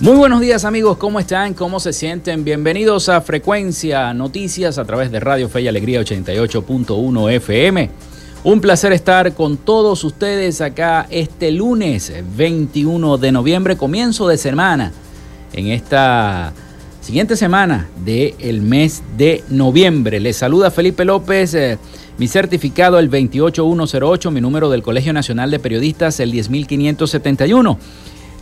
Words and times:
Muy 0.00 0.16
buenos 0.16 0.40
días 0.40 0.64
amigos, 0.64 0.96
¿cómo 0.96 1.20
están? 1.20 1.52
¿Cómo 1.52 1.78
se 1.78 1.92
sienten? 1.92 2.42
Bienvenidos 2.42 3.10
a 3.10 3.20
Frecuencia 3.20 4.14
Noticias 4.14 4.78
a 4.78 4.86
través 4.86 5.12
de 5.12 5.20
Radio 5.20 5.50
Fe 5.50 5.60
y 5.60 5.68
Alegría 5.68 6.00
88.1 6.00 7.30
FM. 7.32 7.90
Un 8.44 8.62
placer 8.62 8.94
estar 8.94 9.34
con 9.34 9.58
todos 9.58 10.02
ustedes 10.02 10.62
acá 10.62 11.06
este 11.10 11.50
lunes 11.50 12.14
21 12.34 13.18
de 13.18 13.30
noviembre, 13.30 13.76
comienzo 13.76 14.26
de 14.26 14.38
semana, 14.38 14.90
en 15.52 15.66
esta 15.66 16.54
siguiente 17.02 17.36
semana 17.36 17.86
del 18.02 18.62
mes 18.62 19.02
de 19.18 19.44
noviembre. 19.50 20.18
Les 20.18 20.38
saluda 20.38 20.70
Felipe 20.70 21.04
López. 21.04 21.52
Eh, 21.52 21.76
mi 22.16 22.26
certificado 22.26 22.98
el 22.98 23.10
28108, 23.10 24.30
mi 24.30 24.40
número 24.40 24.70
del 24.70 24.82
Colegio 24.82 25.12
Nacional 25.12 25.50
de 25.50 25.58
Periodistas 25.58 26.20
el 26.20 26.32
10571. 26.32 27.78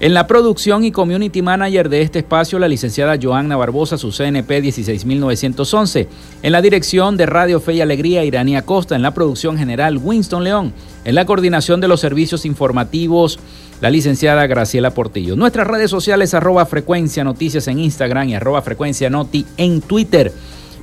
En 0.01 0.15
la 0.15 0.29
producción 0.29 0.85
y 0.85 0.93
community 0.93 1.43
manager 1.43 1.89
de 1.89 2.03
este 2.03 2.21
espacio, 2.21 2.61
la 2.61 2.69
licenciada 2.69 3.19
Joanna 3.21 3.57
Barbosa, 3.57 3.99
su 3.99 4.13
CNP 4.13 4.61
16911. 4.61 6.07
En 6.45 6.53
la 6.53 6.63
dirección 6.63 7.17
de 7.17 7.27
Radio 7.27 7.59
Fe 7.59 7.75
y 7.75 7.81
Alegría, 7.81 8.25
Iranía 8.25 8.63
Costa. 8.63 8.95
En 8.95 9.03
la 9.03 9.13
producción 9.13 9.59
general, 9.59 9.99
Winston 10.01 10.45
León. 10.45 10.73
En 11.05 11.17
la 11.17 11.27
coordinación 11.27 11.81
de 11.81 11.89
los 11.89 11.99
servicios 11.99 12.45
informativos, 12.45 13.41
la 13.81 13.91
licenciada 13.91 14.47
Graciela 14.47 14.93
Portillo. 14.95 15.35
Nuestras 15.35 15.67
redes 15.67 15.91
sociales, 15.91 16.33
arroba 16.33 16.65
frecuencia 16.65 17.25
noticias 17.25 17.67
en 17.67 17.81
Instagram 17.81 18.29
y 18.29 18.35
arroba 18.37 18.63
frecuencia 18.63 19.11
noti 19.11 19.47
en 19.57 19.81
Twitter. 19.81 20.33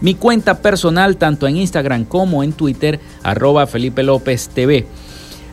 Mi 0.02 0.16
cuenta 0.16 0.62
personal, 0.62 1.16
tanto 1.16 1.48
en 1.48 1.56
Instagram 1.56 2.04
como 2.04 2.44
en 2.44 2.52
Twitter, 2.52 3.00
arroba 3.24 3.66
Felipe 3.66 4.04
López 4.04 4.50
TV. 4.54 4.86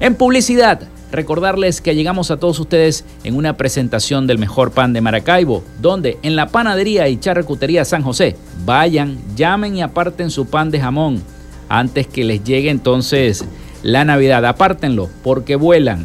En 0.01 0.15
publicidad, 0.15 0.89
Recordarles 1.15 1.81
que 1.81 1.95
llegamos 1.95 2.33
a 2.33 2.39
todos 2.39 2.59
ustedes 2.59 3.05
en 3.23 3.37
una 3.37 3.57
presentación 3.57 4.27
del 4.27 4.41
mejor 4.41 4.73
pan 4.73 4.93
de 4.93 5.01
Maracaibo, 5.01 5.63
donde 5.81 6.19
en 6.25 6.35
la 6.35 6.49
panadería 6.49 7.07
y 7.07 7.19
charcutería 7.19 7.85
San 7.85 8.03
José, 8.03 8.35
vayan, 8.65 9.17
llamen 9.37 9.77
y 9.77 9.83
aparten 9.83 10.29
su 10.29 10.47
pan 10.47 10.73
de 10.73 10.81
jamón 10.81 11.23
antes 11.69 12.09
que 12.09 12.25
les 12.25 12.43
llegue 12.43 12.69
entonces 12.69 13.45
la 13.85 14.05
Navidad. 14.05 14.45
Apártenlo 14.45 15.09
porque 15.23 15.55
vuelan. 15.55 16.05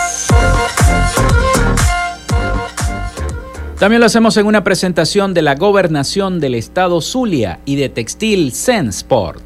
También 3.81 3.99
lo 3.99 4.05
hacemos 4.05 4.37
en 4.37 4.45
una 4.45 4.63
presentación 4.63 5.33
de 5.33 5.41
la 5.41 5.55
gobernación 5.55 6.39
del 6.39 6.53
estado 6.53 7.01
Zulia 7.01 7.61
y 7.65 7.77
de 7.77 7.89
Textil 7.89 8.51
Sensport. 8.51 9.43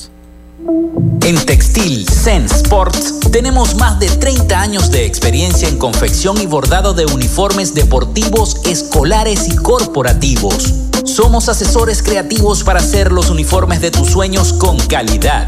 En 1.23 1.38
Textil 1.46 2.06
Sensport 2.06 2.97
tenemos 3.31 3.75
más 3.75 3.97
de 3.97 4.09
30 4.09 4.59
años 4.59 4.91
de 4.91 5.06
experiencia 5.06 5.69
en 5.69 5.78
confección 5.78 6.41
y 6.41 6.47
bordado 6.47 6.94
de 6.94 7.06
uniformes 7.06 7.74
deportivos, 7.74 8.57
escolares 8.66 9.47
y 9.47 9.56
corporativos. 9.56 10.74
Somos 11.06 11.47
asesores 11.47 12.03
creativos 12.03 12.62
para 12.66 12.81
hacer 12.81 13.13
los 13.13 13.29
uniformes 13.29 13.79
de 13.79 13.91
tus 13.91 14.09
sueños 14.09 14.51
con 14.51 14.75
calidad 14.88 15.47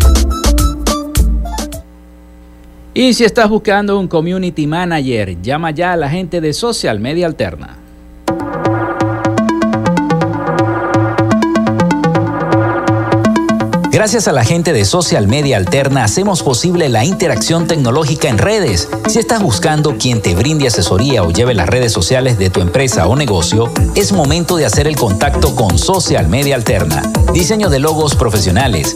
Y 2.93 3.13
si 3.13 3.23
estás 3.23 3.49
buscando 3.49 3.97
un 3.97 4.09
community 4.09 4.67
manager, 4.67 5.41
llama 5.41 5.71
ya 5.71 5.93
a 5.93 5.95
la 5.95 6.09
gente 6.09 6.41
de 6.41 6.51
Social 6.51 6.99
Media 6.99 7.25
Alterna. 7.25 7.77
Gracias 13.91 14.27
a 14.27 14.31
la 14.31 14.43
gente 14.43 14.73
de 14.73 14.83
Social 14.83 15.27
Media 15.27 15.57
Alterna 15.57 16.03
hacemos 16.03 16.41
posible 16.41 16.89
la 16.89 17.05
interacción 17.05 17.67
tecnológica 17.67 18.29
en 18.29 18.39
redes. 18.39 18.89
Si 19.07 19.19
estás 19.19 19.43
buscando 19.43 19.97
quien 19.97 20.21
te 20.21 20.33
brinde 20.33 20.65
asesoría 20.65 21.23
o 21.23 21.29
lleve 21.29 21.53
las 21.53 21.69
redes 21.69 21.91
sociales 21.93 22.39
de 22.39 22.49
tu 22.49 22.61
empresa 22.61 23.07
o 23.07 23.15
negocio, 23.15 23.71
es 23.93 24.11
momento 24.11 24.57
de 24.57 24.65
hacer 24.65 24.87
el 24.87 24.95
contacto 24.95 25.55
con 25.55 25.77
Social 25.77 26.27
Media 26.29 26.55
Alterna. 26.55 27.03
Diseño 27.31 27.69
de 27.69 27.79
logos 27.79 28.15
profesionales, 28.15 28.95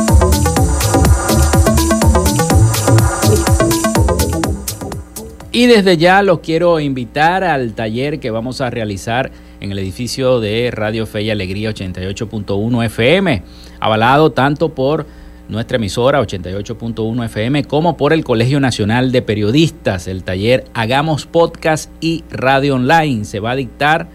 Y 5.53 5.65
desde 5.65 5.97
ya 5.97 6.23
los 6.23 6.39
quiero 6.39 6.79
invitar 6.79 7.43
al 7.43 7.73
taller 7.73 8.21
que 8.21 8.31
vamos 8.31 8.61
a 8.61 8.69
realizar 8.69 9.33
en 9.59 9.73
el 9.73 9.79
edificio 9.79 10.39
de 10.39 10.71
Radio 10.71 11.05
Fe 11.05 11.23
y 11.23 11.29
Alegría 11.29 11.71
88.1 11.71 12.85
FM, 12.85 13.43
avalado 13.81 14.31
tanto 14.31 14.73
por 14.73 15.05
nuestra 15.49 15.75
emisora 15.75 16.21
88.1 16.21 17.25
FM 17.25 17.65
como 17.65 17.97
por 17.97 18.13
el 18.13 18.23
Colegio 18.23 18.61
Nacional 18.61 19.11
de 19.11 19.21
Periodistas. 19.21 20.07
El 20.07 20.23
taller 20.23 20.63
Hagamos 20.73 21.25
Podcast 21.25 21.91
y 21.99 22.23
Radio 22.31 22.75
Online 22.75 23.25
se 23.25 23.41
va 23.41 23.51
a 23.51 23.57
dictar 23.57 24.07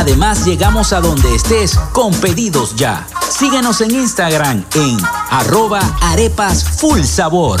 Además, 0.00 0.46
llegamos 0.46 0.94
a 0.94 1.00
donde 1.02 1.34
estés 1.34 1.78
con 1.92 2.14
pedidos 2.14 2.74
ya. 2.74 3.06
Síguenos 3.28 3.82
en 3.82 3.90
Instagram 3.90 4.64
en 4.74 4.96
arroba 5.28 5.80
arepas 6.00 6.64
full 6.64 7.02
sabor. 7.02 7.60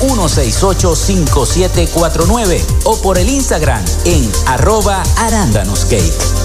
168 0.00 0.96
5749 0.96 2.64
o 2.84 2.96
por 2.96 3.18
el 3.18 3.28
Instagram 3.28 3.84
en 4.04 4.30
arroba 4.46 5.02
arándanoscake. 5.16 6.43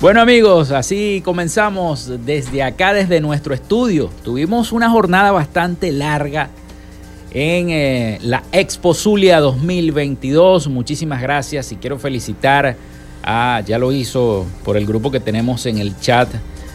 Bueno 0.00 0.20
amigos, 0.20 0.70
así 0.70 1.22
comenzamos 1.24 2.08
desde 2.24 2.62
acá, 2.62 2.94
desde 2.94 3.20
nuestro 3.20 3.52
estudio. 3.52 4.10
Tuvimos 4.22 4.70
una 4.70 4.88
jornada 4.88 5.32
bastante 5.32 5.90
larga 5.90 6.50
en 7.32 7.70
eh, 7.70 8.18
la 8.22 8.44
Expo 8.52 8.94
Zulia 8.94 9.40
2022. 9.40 10.68
Muchísimas 10.68 11.20
gracias 11.20 11.72
y 11.72 11.76
quiero 11.76 11.98
felicitar 11.98 12.76
a, 13.24 13.60
ya 13.66 13.76
lo 13.76 13.90
hizo 13.90 14.46
por 14.64 14.76
el 14.76 14.86
grupo 14.86 15.10
que 15.10 15.18
tenemos 15.18 15.66
en 15.66 15.78
el 15.78 15.98
chat, 15.98 16.28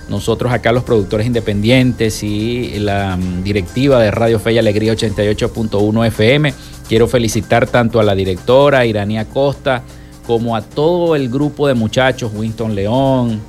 nosotros 0.09 0.51
acá 0.51 0.73
los 0.73 0.83
productores 0.83 1.25
independientes 1.25 2.23
y 2.23 2.77
la 2.79 3.15
mm, 3.15 3.41
directiva 3.41 4.01
de 4.01 4.11
Radio 4.11 4.37
Fe 4.37 4.51
y 4.51 4.57
Alegría 4.57 4.91
88.1 4.91 6.07
FM. 6.07 6.53
Quiero 6.89 7.07
felicitar 7.07 7.67
tanto 7.67 8.01
a 8.01 8.03
la 8.03 8.15
directora 8.15 8.85
Irania 8.85 9.23
Costa, 9.23 9.81
como 10.25 10.55
a 10.55 10.61
todo 10.61 11.15
el 11.15 11.29
grupo 11.29 11.67
de 11.67 11.73
muchachos, 11.73 12.31
Winston 12.33 12.75
León, 12.75 13.41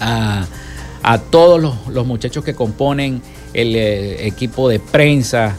a, 0.00 0.46
todos 1.30 1.60
los, 1.88 2.06
muchachos 2.06 2.44
que 2.44 2.54
componen 2.54 3.20
el 3.52 3.76
eh, 3.76 4.26
equipo 4.26 4.68
de 4.68 4.80
prensa 4.80 5.54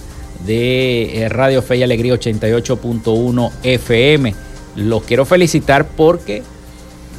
de 0.46 1.22
eh, 1.22 1.30
Radio 1.30 1.62
Fe 1.62 1.78
y 1.78 1.84
Alegría 1.84 2.16
88.1 2.16 3.52
FM. 3.64 4.36
Los 4.76 5.04
quiero 5.04 5.26
felicitar 5.26 5.88
porque, 5.88 6.44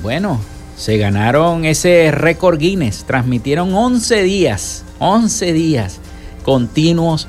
bueno, 0.02 0.40
se 0.76 0.98
ganaron 0.98 1.64
ese 1.64 2.10
récord 2.10 2.58
Guinness. 2.58 3.04
Transmitieron 3.04 3.72
11 3.72 4.22
días, 4.22 4.84
11 4.98 5.52
días 5.52 6.00
continuos 6.46 7.26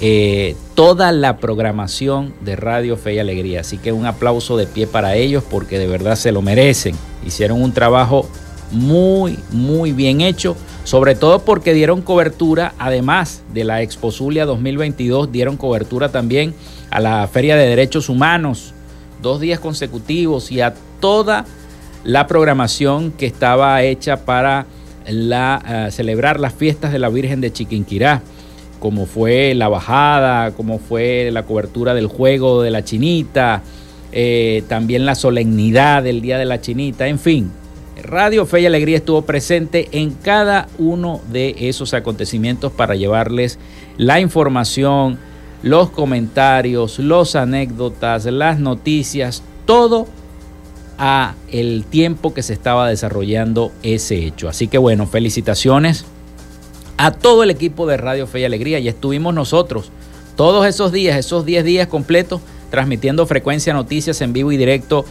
eh, 0.00 0.56
toda 0.74 1.12
la 1.12 1.36
programación 1.36 2.34
de 2.40 2.56
Radio 2.56 2.96
Fe 2.96 3.14
y 3.14 3.18
Alegría. 3.18 3.60
Así 3.60 3.78
que 3.78 3.92
un 3.92 4.06
aplauso 4.06 4.56
de 4.56 4.66
pie 4.66 4.86
para 4.86 5.14
ellos 5.14 5.44
porque 5.48 5.78
de 5.78 5.86
verdad 5.86 6.16
se 6.16 6.32
lo 6.32 6.42
merecen. 6.42 6.96
Hicieron 7.24 7.62
un 7.62 7.72
trabajo 7.72 8.28
muy, 8.70 9.38
muy 9.50 9.92
bien 9.92 10.20
hecho, 10.20 10.56
sobre 10.82 11.14
todo 11.14 11.40
porque 11.40 11.74
dieron 11.74 12.02
cobertura, 12.02 12.74
además 12.78 13.42
de 13.52 13.64
la 13.64 13.82
Expo 13.82 14.10
Zulia 14.10 14.46
2022, 14.46 15.30
dieron 15.30 15.56
cobertura 15.56 16.10
también 16.10 16.54
a 16.90 17.00
la 17.00 17.26
Feria 17.28 17.56
de 17.56 17.66
Derechos 17.66 18.08
Humanos, 18.08 18.74
dos 19.22 19.40
días 19.40 19.60
consecutivos 19.60 20.50
y 20.50 20.60
a 20.60 20.74
toda 21.00 21.44
la 22.02 22.26
programación 22.26 23.12
que 23.12 23.26
estaba 23.26 23.82
hecha 23.82 24.24
para 24.24 24.66
eh, 25.06 25.88
celebrar 25.90 26.40
las 26.40 26.52
fiestas 26.52 26.92
de 26.92 26.98
la 26.98 27.08
Virgen 27.08 27.40
de 27.40 27.52
Chiquinquirá 27.52 28.22
como 28.84 29.06
fue 29.06 29.54
la 29.54 29.70
bajada, 29.70 30.50
como 30.50 30.78
fue 30.78 31.30
la 31.32 31.44
cobertura 31.44 31.94
del 31.94 32.06
juego 32.06 32.60
de 32.60 32.70
la 32.70 32.84
chinita, 32.84 33.62
eh, 34.12 34.62
también 34.68 35.06
la 35.06 35.14
solemnidad 35.14 36.02
del 36.02 36.20
Día 36.20 36.36
de 36.36 36.44
la 36.44 36.60
Chinita, 36.60 37.08
en 37.08 37.18
fin. 37.18 37.50
Radio 38.02 38.44
Fe 38.44 38.60
y 38.60 38.66
Alegría 38.66 38.98
estuvo 38.98 39.22
presente 39.22 39.88
en 39.92 40.10
cada 40.10 40.68
uno 40.76 41.22
de 41.32 41.56
esos 41.60 41.94
acontecimientos 41.94 42.72
para 42.72 42.94
llevarles 42.94 43.58
la 43.96 44.20
información, 44.20 45.18
los 45.62 45.88
comentarios, 45.88 46.98
los 46.98 47.36
anécdotas, 47.36 48.26
las 48.26 48.58
noticias, 48.58 49.42
todo 49.64 50.06
a 50.98 51.36
el 51.50 51.86
tiempo 51.88 52.34
que 52.34 52.42
se 52.42 52.52
estaba 52.52 52.86
desarrollando 52.90 53.72
ese 53.82 54.26
hecho. 54.26 54.46
Así 54.46 54.68
que 54.68 54.76
bueno, 54.76 55.06
felicitaciones 55.06 56.04
a 56.96 57.10
todo 57.12 57.42
el 57.42 57.50
equipo 57.50 57.86
de 57.86 57.96
Radio 57.96 58.26
Fe 58.26 58.40
y 58.40 58.44
Alegría. 58.44 58.78
Y 58.78 58.88
estuvimos 58.88 59.34
nosotros 59.34 59.90
todos 60.36 60.66
esos 60.66 60.92
días, 60.92 61.16
esos 61.18 61.44
10 61.44 61.64
días 61.64 61.88
completos, 61.88 62.40
transmitiendo 62.70 63.26
frecuencia 63.26 63.72
noticias 63.72 64.20
en 64.20 64.32
vivo 64.32 64.52
y 64.52 64.56
directo 64.56 65.04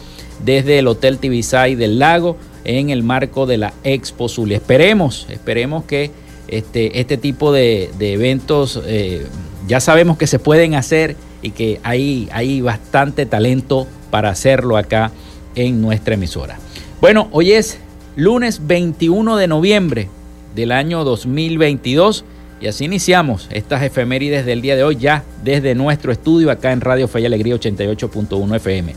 desde 0.44 0.78
el 0.78 0.86
Hotel 0.86 1.18
Tibisay 1.18 1.74
del 1.74 1.98
Lago 1.98 2.36
en 2.64 2.90
el 2.90 3.02
marco 3.02 3.46
de 3.46 3.58
la 3.58 3.72
Expo 3.84 4.28
Zulia. 4.28 4.56
Esperemos, 4.56 5.26
esperemos 5.30 5.84
que 5.84 6.10
este, 6.48 7.00
este 7.00 7.16
tipo 7.16 7.52
de, 7.52 7.90
eventos 8.00 8.80
eh, 8.86 9.26
ya 9.66 9.80
sabemos 9.80 10.18
que 10.18 10.26
se 10.26 10.38
pueden 10.38 10.74
hacer 10.74 11.16
y 11.40 11.50
que 11.50 11.80
hay, 11.82 12.28
hay 12.32 12.60
bastante 12.60 13.26
talento 13.26 13.86
para 14.10 14.30
hacerlo 14.30 14.76
acá 14.76 15.10
en 15.54 15.80
nuestra 15.80 16.14
emisora. 16.14 16.58
Bueno, 17.00 17.28
hoy 17.32 17.52
es 17.52 17.78
lunes 18.16 18.66
21 18.66 19.36
de 19.36 19.48
noviembre 19.48 20.08
del 20.54 20.72
año 20.72 21.04
2022 21.04 22.24
y 22.60 22.66
así 22.66 22.84
iniciamos 22.84 23.48
estas 23.50 23.82
efemérides 23.82 24.46
del 24.46 24.62
día 24.62 24.76
de 24.76 24.84
hoy 24.84 24.96
ya 24.96 25.24
desde 25.42 25.74
nuestro 25.74 26.12
estudio 26.12 26.50
acá 26.50 26.72
en 26.72 26.80
Radio 26.80 27.08
Fe 27.08 27.20
y 27.20 27.26
Alegría 27.26 27.56
88.1 27.56 28.56
FM. 28.56 28.94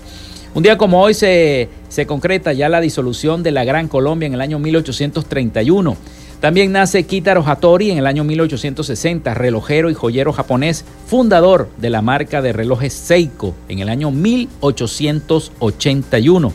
Un 0.53 0.63
día 0.63 0.77
como 0.77 1.01
hoy 1.01 1.13
se, 1.13 1.67
se 1.89 2.05
concreta 2.05 2.53
ya 2.53 2.69
la 2.69 2.79
disolución 2.79 3.43
de 3.43 3.51
la 3.51 3.65
Gran 3.65 3.87
Colombia 3.87 4.27
en 4.27 4.35
el 4.35 4.41
año 4.41 4.59
1831. 4.59 5.97
También 6.39 6.71
nace 6.71 7.03
Kitaro 7.03 7.43
Hattori 7.45 7.91
en 7.91 7.97
el 7.97 8.07
año 8.07 8.23
1860, 8.23 9.33
relojero 9.33 9.89
y 9.89 9.95
joyero 9.95 10.31
japonés, 10.33 10.85
fundador 11.07 11.67
de 11.77 11.89
la 11.89 12.01
marca 12.01 12.43
de 12.43 12.53
relojes 12.53 12.93
Seiko 12.93 13.55
en 13.69 13.79
el 13.79 13.89
año 13.89 14.11
1881. 14.11 16.53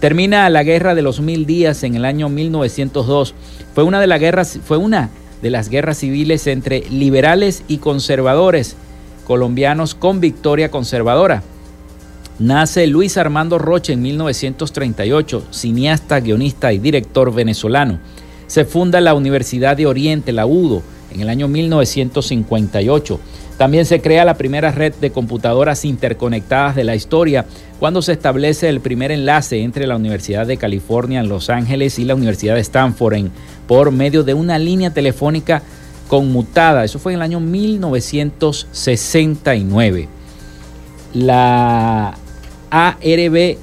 Termina 0.00 0.50
la 0.50 0.64
Guerra 0.64 0.96
de 0.96 1.02
los 1.02 1.20
Mil 1.20 1.46
Días 1.46 1.84
en 1.84 1.94
el 1.94 2.04
año 2.04 2.28
1902. 2.28 3.36
Fue 3.74 3.84
una 3.84 4.00
de 4.00 4.06
las 4.06 4.20
guerras, 4.20 4.58
fue 4.64 4.76
una 4.76 5.10
de 5.40 5.50
las 5.50 5.68
guerras 5.68 5.98
civiles 5.98 6.46
entre 6.46 6.88
liberales 6.90 7.64
y 7.68 7.78
conservadores 7.78 8.76
colombianos 9.26 9.94
con 9.94 10.20
victoria 10.20 10.70
conservadora. 10.70 11.42
Nace 12.38 12.86
Luis 12.86 13.16
Armando 13.16 13.58
Roche 13.58 13.92
en 13.92 14.02
1938, 14.02 15.44
cineasta, 15.50 16.20
guionista 16.20 16.72
y 16.72 16.78
director 16.78 17.32
venezolano. 17.32 17.98
Se 18.46 18.64
funda 18.64 19.00
la 19.00 19.14
Universidad 19.14 19.76
de 19.76 19.86
Oriente, 19.86 20.32
la 20.32 20.46
UDO, 20.46 20.82
en 21.12 21.20
el 21.20 21.28
año 21.28 21.48
1958. 21.48 23.20
También 23.58 23.84
se 23.84 24.00
crea 24.00 24.24
la 24.24 24.34
primera 24.34 24.72
red 24.72 24.94
de 24.94 25.10
computadoras 25.10 25.84
interconectadas 25.84 26.74
de 26.74 26.84
la 26.84 26.96
historia 26.96 27.44
cuando 27.78 28.00
se 28.02 28.12
establece 28.12 28.68
el 28.68 28.80
primer 28.80 29.12
enlace 29.12 29.62
entre 29.62 29.86
la 29.86 29.96
Universidad 29.96 30.46
de 30.46 30.56
California 30.56 31.20
en 31.20 31.28
Los 31.28 31.50
Ángeles 31.50 31.98
y 31.98 32.04
la 32.04 32.14
Universidad 32.14 32.54
de 32.54 32.60
Stanford 32.60 33.26
por 33.66 33.90
medio 33.90 34.22
de 34.24 34.34
una 34.34 34.58
línea 34.58 34.92
telefónica 34.92 35.62
conmutada. 36.08 36.84
Eso 36.84 36.98
fue 36.98 37.12
en 37.12 37.18
el 37.18 37.22
año 37.22 37.40
1969. 37.40 40.08
La 41.14 42.14
ARB 42.70 43.56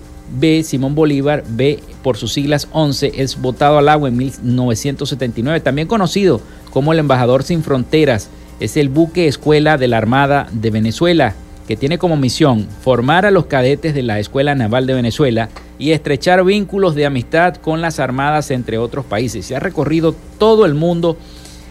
Simón 0.63 0.95
Bolívar 0.95 1.43
B 1.47 1.79
por 2.03 2.17
sus 2.17 2.33
siglas 2.33 2.67
11 2.71 3.13
es 3.17 3.39
votado 3.41 3.77
al 3.77 3.89
agua 3.89 4.09
en 4.09 4.17
1979, 4.17 5.59
también 5.59 5.87
conocido 5.87 6.41
como 6.71 6.93
el 6.93 6.99
embajador 6.99 7.43
sin 7.43 7.63
fronteras 7.63 8.29
es 8.59 8.77
el 8.77 8.89
buque 8.89 9.27
escuela 9.27 9.77
de 9.77 9.87
la 9.87 9.97
Armada 9.97 10.47
de 10.51 10.69
Venezuela, 10.69 11.33
que 11.67 11.77
tiene 11.77 11.97
como 11.97 12.17
misión 12.17 12.67
formar 12.81 13.25
a 13.25 13.31
los 13.31 13.45
cadetes 13.45 13.93
de 13.93 14.03
la 14.03 14.19
Escuela 14.19 14.55
Naval 14.55 14.87
de 14.87 14.95
Venezuela 14.95 15.49
y 15.77 15.91
estrechar 15.91 16.43
vínculos 16.43 16.95
de 16.95 17.05
amistad 17.05 17.55
con 17.55 17.81
las 17.81 17.99
armadas 17.99 18.51
entre 18.51 18.77
otros 18.77 19.05
países. 19.05 19.45
Se 19.45 19.55
ha 19.55 19.59
recorrido 19.59 20.15
todo 20.37 20.65
el 20.65 20.73
mundo 20.73 21.17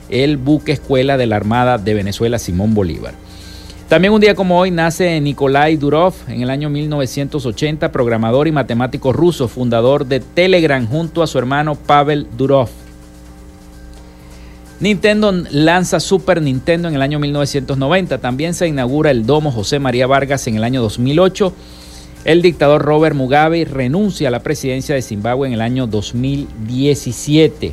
el 0.08 0.36
buque 0.36 0.72
escuela 0.72 1.16
de 1.16 1.26
la 1.26 1.36
Armada 1.36 1.78
de 1.78 1.94
Venezuela 1.94 2.38
Simón 2.38 2.74
Bolívar. 2.74 3.14
También 3.88 4.12
un 4.12 4.20
día 4.20 4.34
como 4.34 4.58
hoy 4.58 4.70
nace 4.70 5.18
Nikolai 5.20 5.76
Durov 5.76 6.12
en 6.28 6.42
el 6.42 6.50
año 6.50 6.68
1980, 6.68 7.90
programador 7.90 8.46
y 8.46 8.52
matemático 8.52 9.12
ruso, 9.12 9.48
fundador 9.48 10.06
de 10.06 10.20
Telegram 10.20 10.86
junto 10.86 11.22
a 11.22 11.26
su 11.26 11.38
hermano 11.38 11.74
Pavel 11.74 12.26
Durov. 12.36 12.68
Nintendo 14.80 15.32
lanza 15.50 15.98
Super 15.98 16.40
Nintendo 16.40 16.86
en 16.88 16.94
el 16.94 17.02
año 17.02 17.18
1990. 17.18 18.18
También 18.18 18.54
se 18.54 18.68
inaugura 18.68 19.10
el 19.10 19.26
Domo 19.26 19.50
José 19.50 19.80
María 19.80 20.06
Vargas 20.06 20.46
en 20.46 20.54
el 20.56 20.62
año 20.62 20.80
2008. 20.82 21.52
El 22.24 22.42
dictador 22.42 22.82
Robert 22.82 23.16
Mugabe 23.16 23.64
renuncia 23.64 24.28
a 24.28 24.30
la 24.30 24.42
presidencia 24.42 24.94
de 24.94 25.02
Zimbabue 25.02 25.48
en 25.48 25.54
el 25.54 25.62
año 25.62 25.88
2017. 25.88 27.72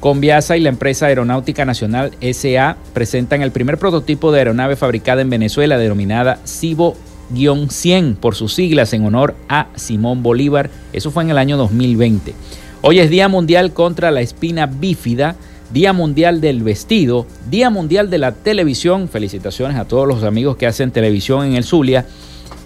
Conviasa 0.00 0.58
y 0.58 0.60
la 0.60 0.68
empresa 0.68 1.06
Aeronáutica 1.06 1.64
Nacional 1.64 2.12
SA 2.20 2.76
presentan 2.92 3.40
el 3.40 3.50
primer 3.50 3.78
prototipo 3.78 4.30
de 4.32 4.40
aeronave 4.40 4.76
fabricada 4.76 5.22
en 5.22 5.30
Venezuela 5.30 5.78
denominada 5.78 6.38
Cibo-100 6.44 8.16
por 8.16 8.34
sus 8.34 8.54
siglas 8.54 8.92
en 8.92 9.06
honor 9.06 9.36
a 9.48 9.68
Simón 9.74 10.22
Bolívar. 10.22 10.70
Eso 10.92 11.10
fue 11.10 11.22
en 11.22 11.30
el 11.30 11.38
año 11.38 11.56
2020. 11.56 12.34
Hoy 12.82 12.98
es 12.98 13.08
Día 13.08 13.28
Mundial 13.28 13.72
contra 13.72 14.10
la 14.10 14.22
Espina 14.22 14.66
Bífida. 14.66 15.36
Día 15.72 15.92
Mundial 15.92 16.40
del 16.40 16.62
Vestido, 16.62 17.26
Día 17.48 17.70
Mundial 17.70 18.10
de 18.10 18.18
la 18.18 18.32
Televisión, 18.32 19.08
felicitaciones 19.08 19.76
a 19.76 19.86
todos 19.86 20.08
los 20.08 20.24
amigos 20.24 20.56
que 20.56 20.66
hacen 20.66 20.90
televisión 20.90 21.46
en 21.46 21.54
el 21.54 21.64
Zulia, 21.64 22.06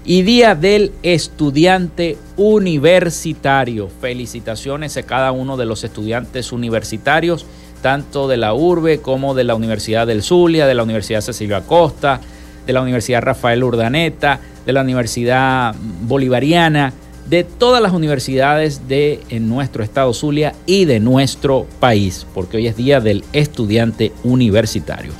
y 0.06 0.22
Día 0.22 0.54
del 0.54 0.92
Estudiante 1.02 2.16
Universitario. 2.36 3.88
Felicitaciones 4.00 4.96
a 4.96 5.02
cada 5.02 5.32
uno 5.32 5.56
de 5.56 5.66
los 5.66 5.84
estudiantes 5.84 6.52
universitarios, 6.52 7.46
tanto 7.82 8.28
de 8.28 8.38
la 8.38 8.54
URBE 8.54 9.00
como 9.00 9.34
de 9.34 9.44
la 9.44 9.54
Universidad 9.54 10.06
del 10.06 10.22
Zulia, 10.22 10.66
de 10.66 10.74
la 10.74 10.82
Universidad 10.82 11.20
Cecilio 11.20 11.56
Acosta, 11.56 12.20
de 12.66 12.72
la 12.72 12.80
Universidad 12.80 13.22
Rafael 13.22 13.62
Urdaneta, 13.62 14.40
de 14.64 14.72
la 14.72 14.80
Universidad 14.80 15.74
Bolivariana, 16.02 16.92
de 17.26 17.44
todas 17.44 17.82
las 17.82 17.92
universidades 17.92 18.88
de 18.88 19.20
en 19.30 19.48
nuestro 19.48 19.82
estado 19.82 20.12
Zulia 20.12 20.54
y 20.66 20.84
de 20.84 21.00
nuestro 21.00 21.66
país, 21.80 22.26
porque 22.34 22.58
hoy 22.58 22.66
es 22.66 22.76
día 22.76 23.00
del 23.00 23.24
estudiante 23.32 24.12
universitario. 24.24 25.12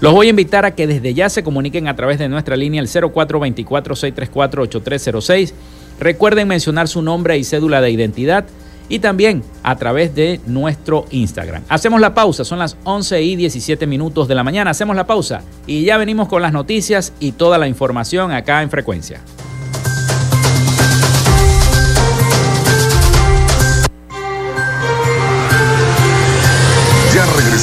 Los 0.00 0.12
voy 0.12 0.26
a 0.26 0.30
invitar 0.30 0.66
a 0.66 0.74
que 0.74 0.86
desde 0.86 1.14
ya 1.14 1.30
se 1.30 1.42
comuniquen 1.42 1.88
a 1.88 1.96
través 1.96 2.18
de 2.18 2.28
nuestra 2.28 2.54
línea 2.56 2.82
el 2.82 2.88
0424-634-8306. 2.88 5.54
Recuerden 5.98 6.48
mencionar 6.48 6.88
su 6.88 7.00
nombre 7.00 7.38
y 7.38 7.44
cédula 7.44 7.80
de 7.80 7.90
identidad 7.90 8.44
y 8.90 8.98
también 8.98 9.42
a 9.62 9.76
través 9.76 10.14
de 10.14 10.38
nuestro 10.46 11.06
Instagram. 11.10 11.62
Hacemos 11.70 11.98
la 12.00 12.12
pausa, 12.14 12.44
son 12.44 12.58
las 12.58 12.76
11 12.84 13.22
y 13.22 13.36
17 13.36 13.86
minutos 13.86 14.28
de 14.28 14.34
la 14.34 14.44
mañana. 14.44 14.70
Hacemos 14.70 14.96
la 14.96 15.06
pausa 15.06 15.40
y 15.66 15.84
ya 15.84 15.96
venimos 15.96 16.28
con 16.28 16.42
las 16.42 16.52
noticias 16.52 17.14
y 17.18 17.32
toda 17.32 17.56
la 17.56 17.66
información 17.66 18.32
acá 18.32 18.60
en 18.62 18.68
frecuencia. 18.70 19.22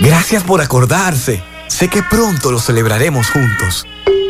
Gracias 0.00 0.42
por 0.42 0.60
acordarse. 0.60 1.40
Sé 1.68 1.88
que 1.88 2.02
pronto 2.02 2.52
lo 2.52 2.60
celebraremos 2.60 3.30
juntos. 3.30 3.86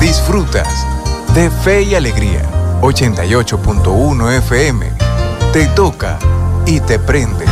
Disfrutas 0.00 0.86
de 1.34 1.50
Fe 1.50 1.82
y 1.82 1.94
Alegría. 1.94 2.42
88.1 2.80 4.38
FM. 4.38 4.86
Te 5.52 5.66
toca 5.68 6.18
y 6.66 6.80
te 6.80 6.98
prende. 6.98 7.51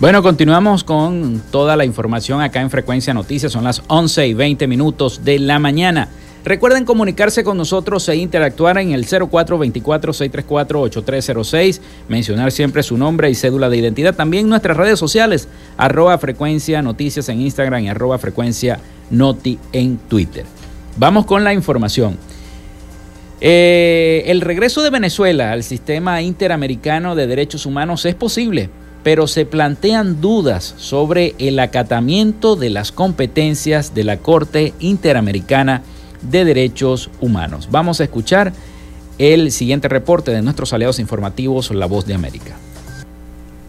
Bueno, 0.00 0.22
continuamos 0.22 0.82
con 0.82 1.42
toda 1.50 1.76
la 1.76 1.84
información 1.84 2.40
acá 2.40 2.62
en 2.62 2.70
Frecuencia 2.70 3.12
Noticias. 3.12 3.52
Son 3.52 3.64
las 3.64 3.82
11 3.86 4.28
y 4.28 4.32
20 4.32 4.66
minutos 4.66 5.26
de 5.26 5.38
la 5.38 5.58
mañana. 5.58 6.08
Recuerden 6.42 6.86
comunicarse 6.86 7.44
con 7.44 7.58
nosotros 7.58 8.08
e 8.08 8.16
interactuar 8.16 8.78
en 8.78 8.92
el 8.92 9.06
0424-634-8306. 9.06 11.82
Mencionar 12.08 12.50
siempre 12.50 12.82
su 12.82 12.96
nombre 12.96 13.28
y 13.28 13.34
cédula 13.34 13.68
de 13.68 13.76
identidad. 13.76 14.14
También 14.14 14.48
nuestras 14.48 14.78
redes 14.78 14.98
sociales, 14.98 15.48
arroba 15.76 16.16
frecuencia 16.16 16.80
noticias 16.80 17.28
en 17.28 17.42
Instagram 17.42 17.84
y 17.84 17.90
arroba 17.90 18.16
frecuencia 18.16 18.80
noti 19.10 19.58
en 19.74 19.98
Twitter. 19.98 20.46
Vamos 20.96 21.26
con 21.26 21.44
la 21.44 21.52
información. 21.52 22.16
Eh, 23.42 24.22
el 24.28 24.40
regreso 24.40 24.82
de 24.82 24.88
Venezuela 24.88 25.52
al 25.52 25.62
sistema 25.62 26.22
interamericano 26.22 27.14
de 27.14 27.26
derechos 27.26 27.66
humanos 27.66 28.06
es 28.06 28.14
posible 28.14 28.70
pero 29.02 29.26
se 29.26 29.46
plantean 29.46 30.20
dudas 30.20 30.74
sobre 30.76 31.34
el 31.38 31.58
acatamiento 31.58 32.56
de 32.56 32.70
las 32.70 32.92
competencias 32.92 33.94
de 33.94 34.04
la 34.04 34.18
Corte 34.18 34.74
Interamericana 34.80 35.82
de 36.22 36.44
Derechos 36.44 37.10
Humanos. 37.20 37.68
Vamos 37.70 38.00
a 38.00 38.04
escuchar 38.04 38.52
el 39.18 39.52
siguiente 39.52 39.88
reporte 39.88 40.30
de 40.30 40.42
nuestros 40.42 40.72
aliados 40.72 40.98
informativos 40.98 41.70
La 41.70 41.86
Voz 41.86 42.06
de 42.06 42.14
América. 42.14 42.56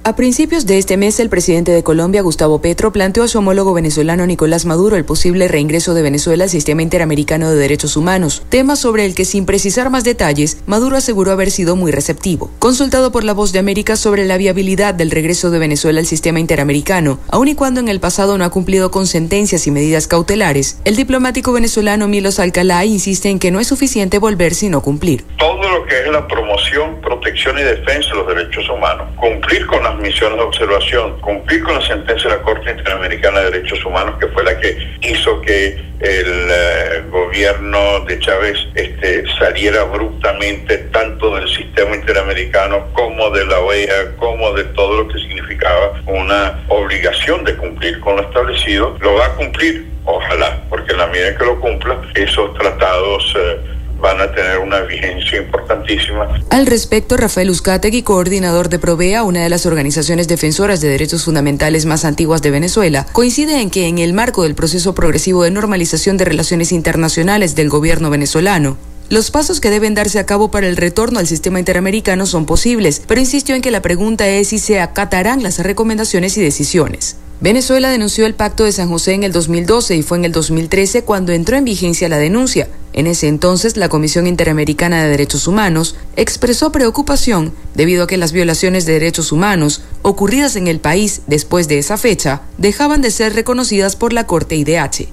A 0.03 0.15
principios 0.15 0.65
de 0.65 0.79
este 0.79 0.97
mes, 0.97 1.19
el 1.19 1.29
presidente 1.29 1.71
de 1.71 1.83
Colombia, 1.83 2.23
Gustavo 2.23 2.59
Petro, 2.59 2.91
planteó 2.91 3.21
a 3.21 3.27
su 3.27 3.37
homólogo 3.37 3.71
venezolano 3.75 4.25
Nicolás 4.25 4.65
Maduro 4.65 4.95
el 4.95 5.05
posible 5.05 5.47
reingreso 5.47 5.93
de 5.93 6.01
Venezuela 6.01 6.45
al 6.45 6.49
sistema 6.49 6.81
interamericano 6.81 7.51
de 7.51 7.55
derechos 7.55 7.95
humanos, 7.95 8.41
tema 8.49 8.75
sobre 8.75 9.05
el 9.05 9.13
que, 9.13 9.25
sin 9.25 9.45
precisar 9.45 9.91
más 9.91 10.03
detalles, 10.03 10.57
Maduro 10.65 10.97
aseguró 10.97 11.29
haber 11.31 11.51
sido 11.51 11.75
muy 11.75 11.91
receptivo. 11.91 12.49
Consultado 12.57 13.11
por 13.11 13.23
la 13.23 13.33
voz 13.33 13.51
de 13.51 13.59
América 13.59 13.95
sobre 13.95 14.25
la 14.25 14.37
viabilidad 14.37 14.95
del 14.95 15.11
regreso 15.11 15.51
de 15.51 15.59
Venezuela 15.59 15.99
al 15.99 16.07
sistema 16.07 16.39
interamericano, 16.39 17.19
aun 17.27 17.49
y 17.49 17.53
cuando 17.53 17.79
en 17.79 17.87
el 17.87 17.99
pasado 17.99 18.39
no 18.39 18.43
ha 18.43 18.49
cumplido 18.49 18.89
con 18.89 19.05
sentencias 19.05 19.67
y 19.67 19.71
medidas 19.71 20.07
cautelares, 20.07 20.79
el 20.83 20.95
diplomático 20.95 21.53
venezolano 21.53 22.07
Milos 22.07 22.39
Alcalá 22.39 22.85
insiste 22.85 23.29
en 23.29 23.37
que 23.37 23.51
no 23.51 23.59
es 23.59 23.67
suficiente 23.67 24.17
volver 24.17 24.55
sino 24.55 24.81
cumplir. 24.81 25.25
Lo 25.71 25.85
que 25.85 25.99
es 25.99 26.07
la 26.07 26.27
promoción, 26.27 26.99
protección 27.01 27.57
y 27.57 27.63
defensa 27.63 28.09
de 28.09 28.15
los 28.15 28.27
derechos 28.27 28.69
humanos, 28.69 29.07
cumplir 29.15 29.65
con 29.67 29.83
la 29.83 29.91
misiones 30.01 30.37
de 30.37 30.43
observación, 30.43 31.19
cumplir 31.21 31.63
con 31.63 31.75
la 31.75 31.81
sentencia 31.85 32.29
de 32.29 32.37
la 32.37 32.41
Corte 32.41 32.71
Interamericana 32.71 33.39
de 33.39 33.51
Derechos 33.51 33.85
Humanos, 33.85 34.15
que 34.19 34.27
fue 34.27 34.43
la 34.43 34.59
que 34.59 34.77
hizo 35.01 35.39
que 35.41 35.79
el 35.99 36.47
eh, 36.49 37.03
gobierno 37.09 37.99
de 38.01 38.19
Chávez 38.19 38.57
este, 38.73 39.23
saliera 39.37 39.81
abruptamente 39.81 40.77
tanto 40.91 41.35
del 41.35 41.47
sistema 41.47 41.95
interamericano 41.95 42.87
como 42.93 43.29
de 43.29 43.45
la 43.45 43.59
OEA, 43.59 44.15
como 44.17 44.51
de 44.53 44.63
todo 44.65 45.03
lo 45.03 45.07
que 45.07 45.19
significaba 45.19 46.01
una 46.07 46.59
obligación 46.69 47.43
de 47.43 47.55
cumplir 47.55 47.99
con 47.99 48.15
lo 48.15 48.23
establecido, 48.23 48.97
lo 48.99 49.13
va 49.15 49.27
a 49.27 49.35
cumplir, 49.35 49.85
ojalá, 50.05 50.63
porque 50.69 50.93
en 50.93 50.97
la 50.97 51.07
medida 51.07 51.37
que 51.37 51.45
lo 51.45 51.59
cumpla, 51.59 52.01
esos 52.15 52.53
tratados... 52.55 53.35
Eh, 53.37 53.80
van 54.01 54.19
a 54.19 54.31
tener 54.31 54.59
una 54.59 54.81
vigencia 54.81 55.41
importantísima. 55.41 56.27
Al 56.49 56.65
respecto, 56.65 57.17
Rafael 57.17 57.49
Uzcategui, 57.49 58.01
coordinador 58.01 58.69
de 58.69 58.79
Provea, 58.79 59.23
una 59.23 59.43
de 59.43 59.49
las 59.49 59.65
organizaciones 59.65 60.27
defensoras 60.27 60.81
de 60.81 60.89
derechos 60.89 61.23
fundamentales 61.23 61.85
más 61.85 62.03
antiguas 62.03 62.41
de 62.41 62.51
Venezuela, 62.51 63.05
coincide 63.11 63.61
en 63.61 63.69
que 63.69 63.87
en 63.87 63.99
el 63.99 64.13
marco 64.13 64.43
del 64.43 64.55
proceso 64.55 64.95
progresivo 64.95 65.43
de 65.43 65.51
normalización 65.51 66.17
de 66.17 66.25
relaciones 66.25 66.71
internacionales 66.71 67.55
del 67.55 67.69
gobierno 67.69 68.09
venezolano, 68.09 68.77
los 69.09 69.29
pasos 69.29 69.59
que 69.59 69.69
deben 69.69 69.93
darse 69.93 70.19
a 70.19 70.25
cabo 70.25 70.51
para 70.51 70.67
el 70.67 70.77
retorno 70.77 71.19
al 71.19 71.27
sistema 71.27 71.59
interamericano 71.59 72.25
son 72.25 72.45
posibles, 72.45 73.01
pero 73.05 73.19
insistió 73.19 73.55
en 73.55 73.61
que 73.61 73.69
la 73.69 73.81
pregunta 73.81 74.25
es 74.25 74.47
si 74.47 74.57
se 74.57 74.79
acatarán 74.79 75.43
las 75.43 75.59
recomendaciones 75.59 76.37
y 76.37 76.41
decisiones. 76.41 77.17
Venezuela 77.41 77.89
denunció 77.89 78.27
el 78.27 78.35
Pacto 78.35 78.65
de 78.65 78.71
San 78.71 78.87
José 78.87 79.13
en 79.13 79.23
el 79.23 79.31
2012 79.31 79.95
y 79.95 80.03
fue 80.03 80.19
en 80.19 80.25
el 80.25 80.31
2013 80.31 81.03
cuando 81.03 81.31
entró 81.31 81.57
en 81.57 81.65
vigencia 81.65 82.07
la 82.07 82.19
denuncia. 82.19 82.67
En 82.93 83.07
ese 83.07 83.27
entonces, 83.27 83.77
la 83.77 83.89
Comisión 83.89 84.27
Interamericana 84.27 85.01
de 85.01 85.09
Derechos 85.09 85.47
Humanos 85.47 85.95
expresó 86.15 86.71
preocupación 86.71 87.51
debido 87.73 88.03
a 88.03 88.07
que 88.07 88.17
las 88.17 88.31
violaciones 88.31 88.85
de 88.85 88.93
derechos 88.93 89.31
humanos 89.31 89.81
ocurridas 90.03 90.55
en 90.55 90.67
el 90.67 90.79
país 90.79 91.23
después 91.25 91.67
de 91.67 91.79
esa 91.79 91.97
fecha 91.97 92.43
dejaban 92.59 93.01
de 93.01 93.09
ser 93.09 93.33
reconocidas 93.33 93.95
por 93.95 94.13
la 94.13 94.27
Corte 94.27 94.55
IDH. 94.55 95.07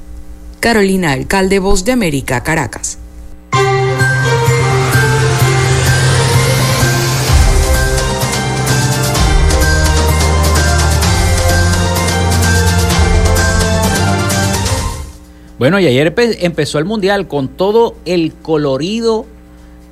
Carolina 0.61 1.13
Alcalde, 1.13 1.61
Voz 1.61 1.87
de 1.87 1.93
América, 1.93 2.43
Caracas. 2.43 2.99
Bueno, 15.59 15.81
y 15.81 15.87
ayer 15.87 16.15
empezó 16.17 16.79
el 16.79 16.85
Mundial 16.85 17.27
con 17.27 17.49
todo 17.49 17.97
el 18.05 18.33
colorido 18.33 19.27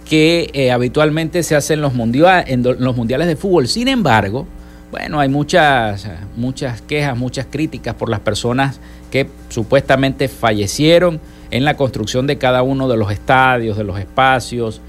que 0.08 0.48
eh, 0.52 0.70
habitualmente 0.70 1.42
se 1.42 1.56
hace 1.56 1.74
en 1.74 1.80
los, 1.80 1.92
en 1.92 2.62
los 2.62 2.96
mundiales 2.96 3.26
de 3.26 3.34
fútbol. 3.34 3.66
Sin 3.66 3.88
embargo, 3.88 4.46
bueno, 4.92 5.18
hay 5.18 5.28
muchas, 5.28 6.08
muchas 6.36 6.82
quejas, 6.82 7.18
muchas 7.18 7.46
críticas 7.50 7.96
por 7.96 8.08
las 8.08 8.20
personas 8.20 8.80
que 9.10 9.26
supuestamente 9.48 10.28
fallecieron 10.28 11.20
en 11.50 11.64
la 11.64 11.76
construcción 11.76 12.28
de 12.28 12.38
cada 12.38 12.62
uno 12.62 12.86
de 12.88 12.96
los 12.96 13.10
estadios, 13.10 13.76
de 13.76 13.82
los 13.82 13.98
espacios. 13.98 14.80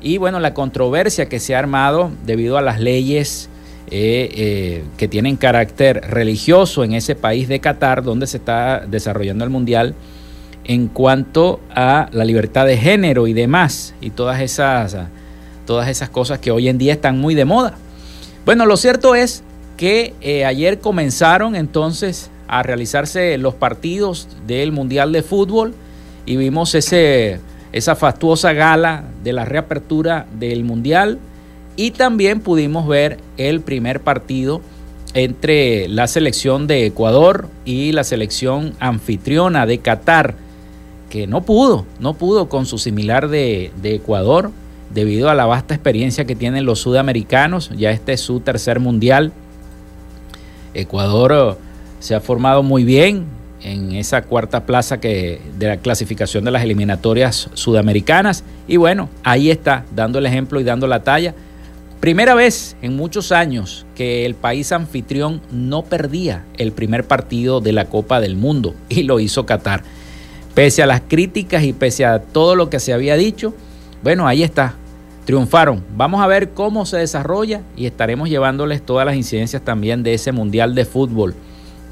Y 0.00 0.16
bueno, 0.16 0.40
la 0.40 0.54
controversia 0.54 1.28
que 1.28 1.40
se 1.40 1.54
ha 1.54 1.58
armado 1.58 2.10
debido 2.24 2.56
a 2.56 2.62
las 2.62 2.80
leyes 2.80 3.50
eh, 3.90 4.30
eh, 4.34 4.84
que 4.96 5.08
tienen 5.08 5.36
carácter 5.36 6.00
religioso 6.08 6.84
en 6.84 6.94
ese 6.94 7.14
país 7.14 7.48
de 7.48 7.60
Qatar 7.60 8.02
donde 8.02 8.26
se 8.26 8.38
está 8.38 8.86
desarrollando 8.86 9.44
el 9.44 9.50
Mundial 9.50 9.94
en 10.64 10.88
cuanto 10.88 11.60
a 11.74 12.08
la 12.12 12.24
libertad 12.24 12.66
de 12.66 12.76
género 12.76 13.26
y 13.26 13.32
demás, 13.32 13.94
y 14.00 14.10
todas 14.10 14.40
esas, 14.40 14.96
todas 15.66 15.88
esas 15.88 16.08
cosas 16.10 16.38
que 16.38 16.50
hoy 16.50 16.68
en 16.68 16.78
día 16.78 16.92
están 16.92 17.18
muy 17.18 17.34
de 17.34 17.44
moda. 17.44 17.74
Bueno, 18.44 18.66
lo 18.66 18.76
cierto 18.76 19.14
es 19.14 19.42
que 19.76 20.14
eh, 20.20 20.44
ayer 20.44 20.78
comenzaron 20.78 21.56
entonces 21.56 22.30
a 22.48 22.62
realizarse 22.62 23.38
los 23.38 23.54
partidos 23.54 24.28
del 24.46 24.72
Mundial 24.72 25.12
de 25.12 25.22
Fútbol 25.22 25.74
y 26.26 26.36
vimos 26.36 26.74
ese, 26.74 27.40
esa 27.72 27.96
fastuosa 27.96 28.52
gala 28.52 29.04
de 29.24 29.32
la 29.32 29.44
reapertura 29.44 30.26
del 30.38 30.62
Mundial 30.64 31.18
y 31.76 31.92
también 31.92 32.40
pudimos 32.40 32.86
ver 32.86 33.18
el 33.38 33.60
primer 33.60 34.00
partido 34.00 34.60
entre 35.14 35.88
la 35.88 36.06
selección 36.06 36.66
de 36.66 36.86
Ecuador 36.86 37.48
y 37.64 37.92
la 37.92 38.04
selección 38.04 38.74
anfitriona 38.80 39.66
de 39.66 39.78
Qatar, 39.78 40.34
que 41.12 41.26
no 41.26 41.42
pudo, 41.42 41.84
no 42.00 42.14
pudo 42.14 42.48
con 42.48 42.64
su 42.64 42.78
similar 42.78 43.28
de, 43.28 43.70
Ecuador 43.82 44.50
debido 44.94 45.28
a 45.28 45.34
la 45.34 45.44
vasta 45.44 45.74
experiencia 45.74 46.24
que 46.24 46.34
tienen 46.34 46.64
los 46.64 46.78
sudamericanos. 46.80 47.68
Ya 47.76 47.90
este 47.90 48.14
es 48.14 48.22
su 48.22 48.40
tercer 48.40 48.80
mundial. 48.80 49.30
Ecuador 50.72 51.32
eh, 51.34 51.62
se 52.00 52.14
ha 52.14 52.20
formado 52.20 52.62
muy 52.62 52.84
bien 52.84 53.26
en 53.62 53.92
esa 53.92 54.22
cuarta 54.22 54.64
plaza 54.64 55.00
que, 55.00 55.38
de 55.58 55.66
la 55.66 55.76
clasificación 55.76 56.46
de 56.46 56.50
las 56.50 56.62
eliminatorias 56.62 57.50
sudamericanas. 57.52 58.42
Y 58.66 58.78
bueno, 58.78 59.10
ahí 59.22 59.50
está, 59.50 59.84
dando 59.94 60.18
el 60.18 60.24
ejemplo 60.24 60.60
y 60.60 60.64
dando 60.64 60.86
la 60.86 61.02
talla. 61.02 61.34
Primera 62.00 62.34
vez 62.34 62.74
en 62.80 62.96
muchos 62.96 63.32
años 63.32 63.84
que 63.94 64.24
el 64.24 64.34
país 64.34 64.72
anfitrión 64.72 65.42
no 65.52 65.82
perdía 65.82 66.46
el 66.56 66.72
primer 66.72 67.04
partido 67.04 67.60
de 67.60 67.72
la 67.72 67.84
Copa 67.84 68.18
del 68.18 68.34
Mundo 68.34 68.74
y 68.88 69.02
lo 69.02 69.20
hizo 69.20 69.44
Qatar. 69.44 69.82
Pese 70.54 70.82
a 70.82 70.86
las 70.86 71.00
críticas 71.00 71.62
y 71.62 71.72
pese 71.72 72.04
a 72.04 72.20
todo 72.20 72.54
lo 72.54 72.68
que 72.68 72.80
se 72.80 72.92
había 72.92 73.16
dicho, 73.16 73.54
bueno, 74.02 74.26
ahí 74.26 74.42
está, 74.42 74.74
triunfaron. 75.24 75.82
Vamos 75.96 76.22
a 76.22 76.26
ver 76.26 76.50
cómo 76.50 76.84
se 76.84 76.98
desarrolla 76.98 77.62
y 77.76 77.86
estaremos 77.86 78.28
llevándoles 78.28 78.82
todas 78.82 79.06
las 79.06 79.16
incidencias 79.16 79.62
también 79.62 80.02
de 80.02 80.14
ese 80.14 80.32
Mundial 80.32 80.74
de 80.74 80.84
Fútbol 80.84 81.34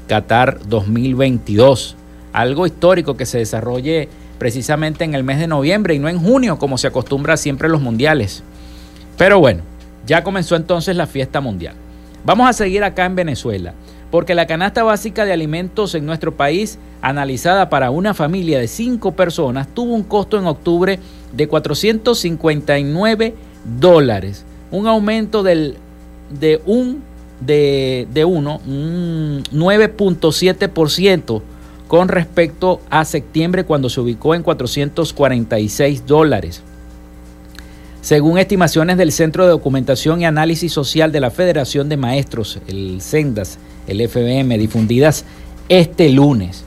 Qatar 0.07 0.59
2022. 0.67 1.95
Algo 2.33 2.65
histórico 2.65 3.17
que 3.17 3.25
se 3.25 3.39
desarrolle 3.39 4.09
precisamente 4.37 5.03
en 5.03 5.15
el 5.15 5.23
mes 5.23 5.39
de 5.39 5.47
noviembre 5.47 5.93
y 5.93 5.99
no 5.99 6.09
en 6.09 6.19
junio 6.19 6.57
como 6.59 6.77
se 6.77 6.87
acostumbra 6.87 7.37
siempre 7.37 7.67
en 7.67 7.71
los 7.71 7.81
mundiales. 7.81 8.43
Pero 9.17 9.39
bueno, 9.39 9.61
ya 10.05 10.23
comenzó 10.23 10.55
entonces 10.55 10.95
la 10.95 11.07
fiesta 11.07 11.41
mundial. 11.41 11.75
Vamos 12.23 12.49
a 12.49 12.53
seguir 12.53 12.83
acá 12.83 13.05
en 13.05 13.15
Venezuela, 13.15 13.73
porque 14.11 14.35
la 14.35 14.45
canasta 14.45 14.83
básica 14.83 15.25
de 15.25 15.33
alimentos 15.33 15.95
en 15.95 16.05
nuestro 16.05 16.35
país, 16.35 16.77
analizada 17.01 17.69
para 17.69 17.89
una 17.89 18.13
familia 18.13 18.59
de 18.59 18.67
cinco 18.67 19.13
personas, 19.13 19.67
tuvo 19.73 19.95
un 19.95 20.03
costo 20.03 20.37
en 20.37 20.45
octubre 20.45 20.99
de 21.31 21.47
459 21.47 23.33
dólares, 23.79 24.45
un 24.69 24.85
aumento 24.87 25.41
del, 25.43 25.77
de 26.29 26.61
un 26.65 27.09
de, 27.39 28.07
de 28.13 28.23
uno, 28.25 28.61
un 28.67 29.43
9.7% 29.51 31.41
con 31.87 32.07
respecto 32.07 32.81
a 32.89 33.03
septiembre 33.03 33.63
cuando 33.63 33.89
se 33.89 33.99
ubicó 33.99 34.35
en 34.35 34.43
446 34.43 36.05
dólares. 36.05 36.61
Según 38.01 38.37
estimaciones 38.37 38.97
del 38.97 39.11
Centro 39.11 39.45
de 39.45 39.51
Documentación 39.51 40.21
y 40.21 40.25
Análisis 40.25 40.71
Social 40.71 41.11
de 41.11 41.19
la 41.19 41.31
Federación 41.31 41.89
de 41.89 41.97
Maestros, 41.97 42.59
el 42.67 43.01
CENDAS, 43.01 43.59
el 43.87 44.07
FBM, 44.07 44.57
difundidas 44.57 45.25
este 45.69 46.09
lunes. 46.09 46.65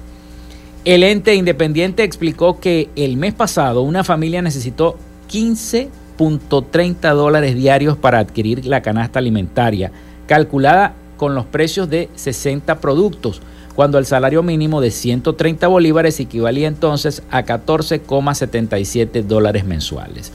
El 0.84 1.02
ente 1.02 1.34
independiente 1.34 2.02
explicó 2.02 2.60
que 2.60 2.90
el 2.96 3.16
mes 3.16 3.32
pasado 3.34 3.82
una 3.82 4.04
familia 4.04 4.42
necesitó 4.42 4.98
15.30 5.30 7.14
dólares 7.14 7.54
diarios 7.54 7.96
para 7.96 8.18
adquirir 8.18 8.66
la 8.66 8.82
canasta 8.82 9.18
alimentaria, 9.18 9.92
calculada 10.26 10.94
con 11.16 11.34
los 11.34 11.46
precios 11.46 11.88
de 11.88 12.10
60 12.14 12.80
productos, 12.80 13.40
cuando 13.74 13.98
el 13.98 14.06
salario 14.06 14.42
mínimo 14.42 14.80
de 14.80 14.90
130 14.90 15.66
bolívares 15.68 16.20
equivalía 16.20 16.68
entonces 16.68 17.22
a 17.30 17.44
14,77 17.44 19.22
dólares 19.22 19.64
mensuales. 19.64 20.32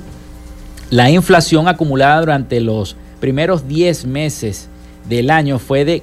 la 0.90 1.12
inflación 1.12 1.68
acumulada 1.68 2.22
durante 2.22 2.62
los 2.62 2.96
primeros 3.20 3.68
10 3.68 4.06
meses 4.06 4.70
del 5.10 5.32
año 5.32 5.60
fue 5.60 5.84
de 5.84 6.00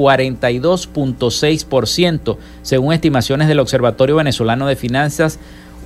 142.6%, 0.00 2.36
según 2.62 2.92
estimaciones 2.92 3.46
del 3.48 3.60
Observatorio 3.60 4.16
Venezolano 4.16 4.66
de 4.66 4.76
Finanzas, 4.76 5.38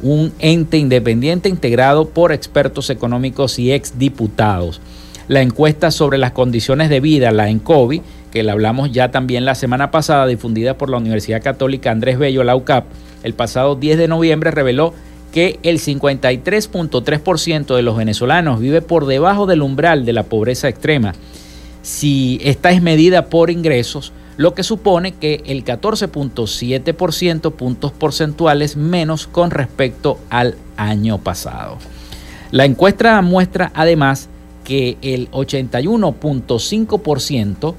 un 0.03 0.33
ente 0.39 0.79
independiente 0.79 1.49
integrado 1.49 2.09
por 2.09 2.33
expertos 2.33 2.91
económicos 2.91 3.59
y 3.59 3.73
exdiputados 3.73 4.81
la 5.29 5.41
encuesta 5.41 5.91
sobre 5.91 6.19
las 6.19 6.33
condiciones 6.33 6.91
de 6.91 7.01
vida, 7.01 7.31
la 7.31 7.49
ENCOVI, 7.49 8.03
que 8.31 8.43
la 8.43 8.53
hablamos 8.53 8.93
ya 8.93 9.11
también 9.11 9.45
la 9.45 9.55
semana 9.55 9.91
pasada, 9.91 10.27
difundida 10.27 10.77
por 10.77 10.91
la 10.91 10.99
Universidad 10.99 11.43
Católica 11.43 11.91
Andrés 11.91 12.19
Bello, 12.19 12.45
la 12.45 12.57
UCAP, 12.57 12.85
el 13.23 13.35
pasado 13.35 13.77
10 13.77 13.99
de 13.99 14.09
noviembre 14.09 14.51
reveló 14.51 14.93
que 15.33 15.59
el 15.63 15.79
53.3% 15.79 17.75
de 17.75 17.83
los 17.83 17.97
venezolanos 17.97 18.61
vive 18.61 18.83
por 18.83 19.07
debajo 19.07 19.47
del 19.47 19.63
umbral 19.63 20.05
de 20.05 20.13
la 20.13 20.25
pobreza 20.25 20.69
extrema. 20.69 21.15
Si 21.85 22.41
esta 22.43 22.71
es 22.71 22.81
medida 22.81 23.27
por 23.27 23.51
ingresos, 23.51 24.15
lo 24.39 24.55
que 24.55 24.63
supone 24.63 25.13
que 25.13 25.43
el 25.45 25.67
14.7% 25.67 27.53
puntos 27.53 27.93
porcentuales 27.93 28.79
menos 28.79 29.27
con 29.27 29.51
respecto 29.51 30.19
al 30.31 30.57
año 30.79 31.19
pasado. 31.19 31.77
La 32.51 32.65
encuesta 32.65 33.21
muestra 33.21 33.71
además 33.75 34.31
que 34.65 34.97
el 35.03 35.31
81.5%, 35.33 37.75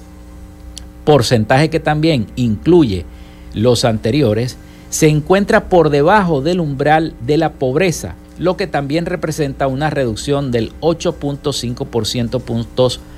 porcentaje 1.03 1.71
que 1.71 1.79
también 1.79 2.27
incluye 2.35 3.07
los 3.55 3.85
anteriores, 3.85 4.57
se 4.91 5.07
encuentra 5.07 5.67
por 5.67 5.89
debajo 5.89 6.41
del 6.41 6.59
umbral 6.59 7.15
de 7.21 7.39
la 7.39 7.53
pobreza, 7.53 8.13
lo 8.37 8.55
que 8.55 8.67
también 8.67 9.07
representa 9.07 9.65
una 9.65 9.89
reducción 9.89 10.51
del 10.51 10.73
8.5% 10.81 12.39
puntos 12.39 12.99
porcentuales 12.99 13.14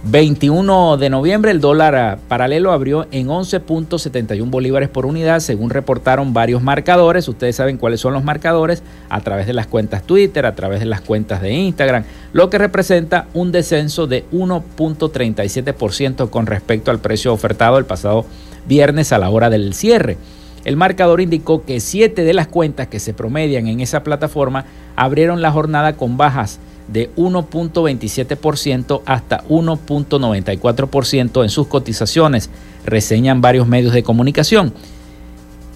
21 0.06 0.96
de 0.96 1.10
noviembre 1.10 1.52
el 1.52 1.60
dólar 1.60 2.20
paralelo 2.30 2.72
abrió 2.72 3.06
en 3.12 3.28
11.71 3.28 4.50
bolívares 4.50 4.88
por 4.88 5.06
unidad, 5.06 5.42
según 5.42 5.70
reportaron 5.70 6.34
varios 6.34 6.64
marcadores. 6.64 7.28
Ustedes 7.28 7.58
saben 7.58 7.78
cuáles 7.78 8.00
son 8.00 8.14
los 8.14 8.24
marcadores 8.24 8.82
a 9.10 9.20
través 9.20 9.46
de 9.46 9.52
las 9.52 9.68
cuentas 9.68 10.04
Twitter, 10.04 10.46
a 10.46 10.56
través 10.56 10.80
de 10.80 10.86
las 10.86 11.02
cuentas 11.02 11.42
de 11.42 11.52
Instagram, 11.52 12.06
lo 12.32 12.50
que 12.50 12.58
representa 12.58 13.28
un 13.34 13.52
descenso 13.52 14.08
de 14.08 14.24
1.37% 14.32 16.30
con 16.30 16.46
respecto 16.46 16.92
al 16.92 17.00
precio 17.00 17.34
ofertado 17.34 17.78
el 17.78 17.86
pasado 17.86 18.26
viernes 18.68 19.12
a 19.12 19.18
la 19.18 19.30
hora 19.30 19.50
del 19.50 19.74
cierre. 19.74 20.18
el 20.64 20.78
marcador 20.78 21.20
indicó 21.20 21.66
que 21.66 21.82
siete 21.82 22.24
de 22.24 22.34
las 22.34 22.48
cuentas 22.48 22.88
que 22.88 23.00
se 23.00 23.14
promedian 23.14 23.68
en 23.68 23.82
esa 23.82 24.04
plataforma 24.04 24.66
abrieron 24.96 25.42
la 25.42 25.52
jornada 25.52 25.94
con 25.94 26.16
bajas 26.16 26.60
de 26.92 27.14
1.27% 27.16 29.02
hasta 29.06 29.44
1.94% 29.48 31.44
en 31.44 31.50
sus 31.50 31.68
cotizaciones, 31.68 32.50
reseñan 32.86 33.42
varios 33.42 33.68
medios 33.68 33.94
de 33.94 34.04
comunicación. 34.04 34.74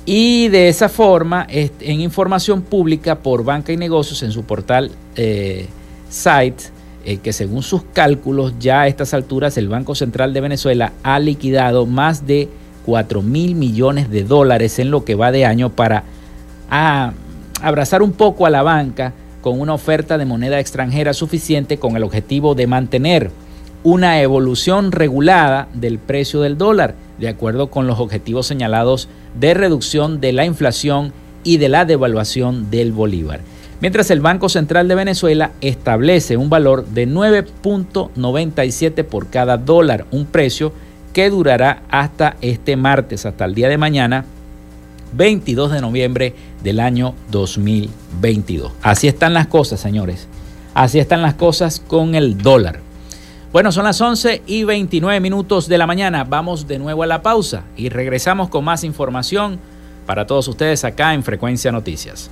Y 0.05 0.49
de 0.49 0.67
esa 0.67 0.89
forma, 0.89 1.47
en 1.49 2.01
información 2.01 2.61
pública 2.61 3.19
por 3.19 3.45
Banca 3.45 3.71
y 3.71 3.77
Negocios 3.77 4.21
en 4.23 4.31
su 4.31 4.43
portal 4.43 4.91
eh, 5.15 5.67
Site, 6.09 6.63
eh, 7.05 7.17
que 7.17 7.31
según 7.33 7.63
sus 7.63 7.83
cálculos 7.93 8.53
ya 8.59 8.81
a 8.81 8.87
estas 8.87 9.13
alturas 9.13 9.57
el 9.57 9.69
Banco 9.69 9.95
Central 9.95 10.33
de 10.33 10.41
Venezuela 10.41 10.93
ha 11.03 11.19
liquidado 11.19 11.85
más 11.85 12.27
de 12.27 12.49
4 12.85 13.21
mil 13.21 13.55
millones 13.55 14.09
de 14.09 14.23
dólares 14.23 14.79
en 14.79 14.91
lo 14.91 15.03
que 15.05 15.15
va 15.15 15.31
de 15.31 15.45
año 15.45 15.69
para 15.69 16.03
abrazar 17.61 18.01
un 18.01 18.13
poco 18.13 18.45
a 18.45 18.49
la 18.49 18.63
banca 18.63 19.13
con 19.43 19.59
una 19.59 19.73
oferta 19.75 20.17
de 20.17 20.25
moneda 20.25 20.59
extranjera 20.59 21.13
suficiente 21.13 21.77
con 21.77 21.95
el 21.95 22.03
objetivo 22.03 22.55
de 22.55 22.65
mantener 22.65 23.29
una 23.83 24.21
evolución 24.21 24.93
regulada 24.93 25.67
del 25.73 25.99
precio 25.99 26.39
del 26.41 26.57
dólar, 26.57 26.95
de 27.19 27.27
acuerdo 27.27 27.67
con 27.69 27.85
los 27.85 27.99
objetivos 27.99 28.47
señalados 28.47 29.09
de 29.39 29.53
reducción 29.53 30.21
de 30.21 30.31
la 30.31 30.45
inflación 30.45 31.11
y 31.43 31.57
de 31.57 31.67
la 31.67 31.83
devaluación 31.83 32.71
del 32.71 32.93
bolívar. 32.93 33.41
Mientras 33.81 34.09
el 34.11 34.21
Banco 34.21 34.47
Central 34.47 34.87
de 34.87 34.95
Venezuela 34.95 35.51
establece 35.59 36.37
un 36.37 36.49
valor 36.49 36.85
de 36.85 37.05
9.97 37.05 39.03
por 39.03 39.27
cada 39.27 39.57
dólar, 39.57 40.05
un 40.11 40.25
precio 40.25 40.71
que 41.11 41.29
durará 41.29 41.83
hasta 41.89 42.37
este 42.39 42.77
martes, 42.77 43.25
hasta 43.25 43.43
el 43.43 43.53
día 43.53 43.67
de 43.67 43.77
mañana, 43.77 44.23
22 45.15 45.71
de 45.71 45.81
noviembre 45.81 46.35
del 46.63 46.79
año 46.79 47.15
2022. 47.31 48.71
Así 48.81 49.07
están 49.07 49.33
las 49.33 49.47
cosas, 49.47 49.79
señores. 49.79 50.27
Así 50.73 50.99
están 50.99 51.21
las 51.21 51.35
cosas 51.35 51.79
con 51.79 52.15
el 52.15 52.37
dólar. 52.37 52.79
Bueno, 53.51 53.71
son 53.71 53.83
las 53.83 54.01
11 54.01 54.41
y 54.47 54.63
29 54.63 55.19
minutos 55.19 55.67
de 55.67 55.77
la 55.77 55.85
mañana. 55.85 56.23
Vamos 56.23 56.67
de 56.67 56.79
nuevo 56.79 57.03
a 57.03 57.07
la 57.07 57.21
pausa 57.21 57.63
y 57.77 57.89
regresamos 57.89 58.49
con 58.49 58.65
más 58.65 58.83
información 58.83 59.59
para 60.07 60.25
todos 60.25 60.47
ustedes 60.47 60.83
acá 60.83 61.13
en 61.13 61.23
Frecuencia 61.23 61.71
Noticias. 61.71 62.31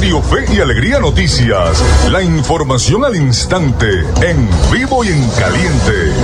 Radio 0.00 0.22
Fe 0.22 0.46
y 0.54 0.60
Alegría 0.60 0.98
Noticias. 0.98 1.84
La 2.10 2.22
información 2.22 3.04
al 3.04 3.16
instante, 3.16 4.00
en 4.22 4.48
vivo 4.72 5.04
y 5.04 5.08
en 5.08 5.28
caliente. 5.32 6.14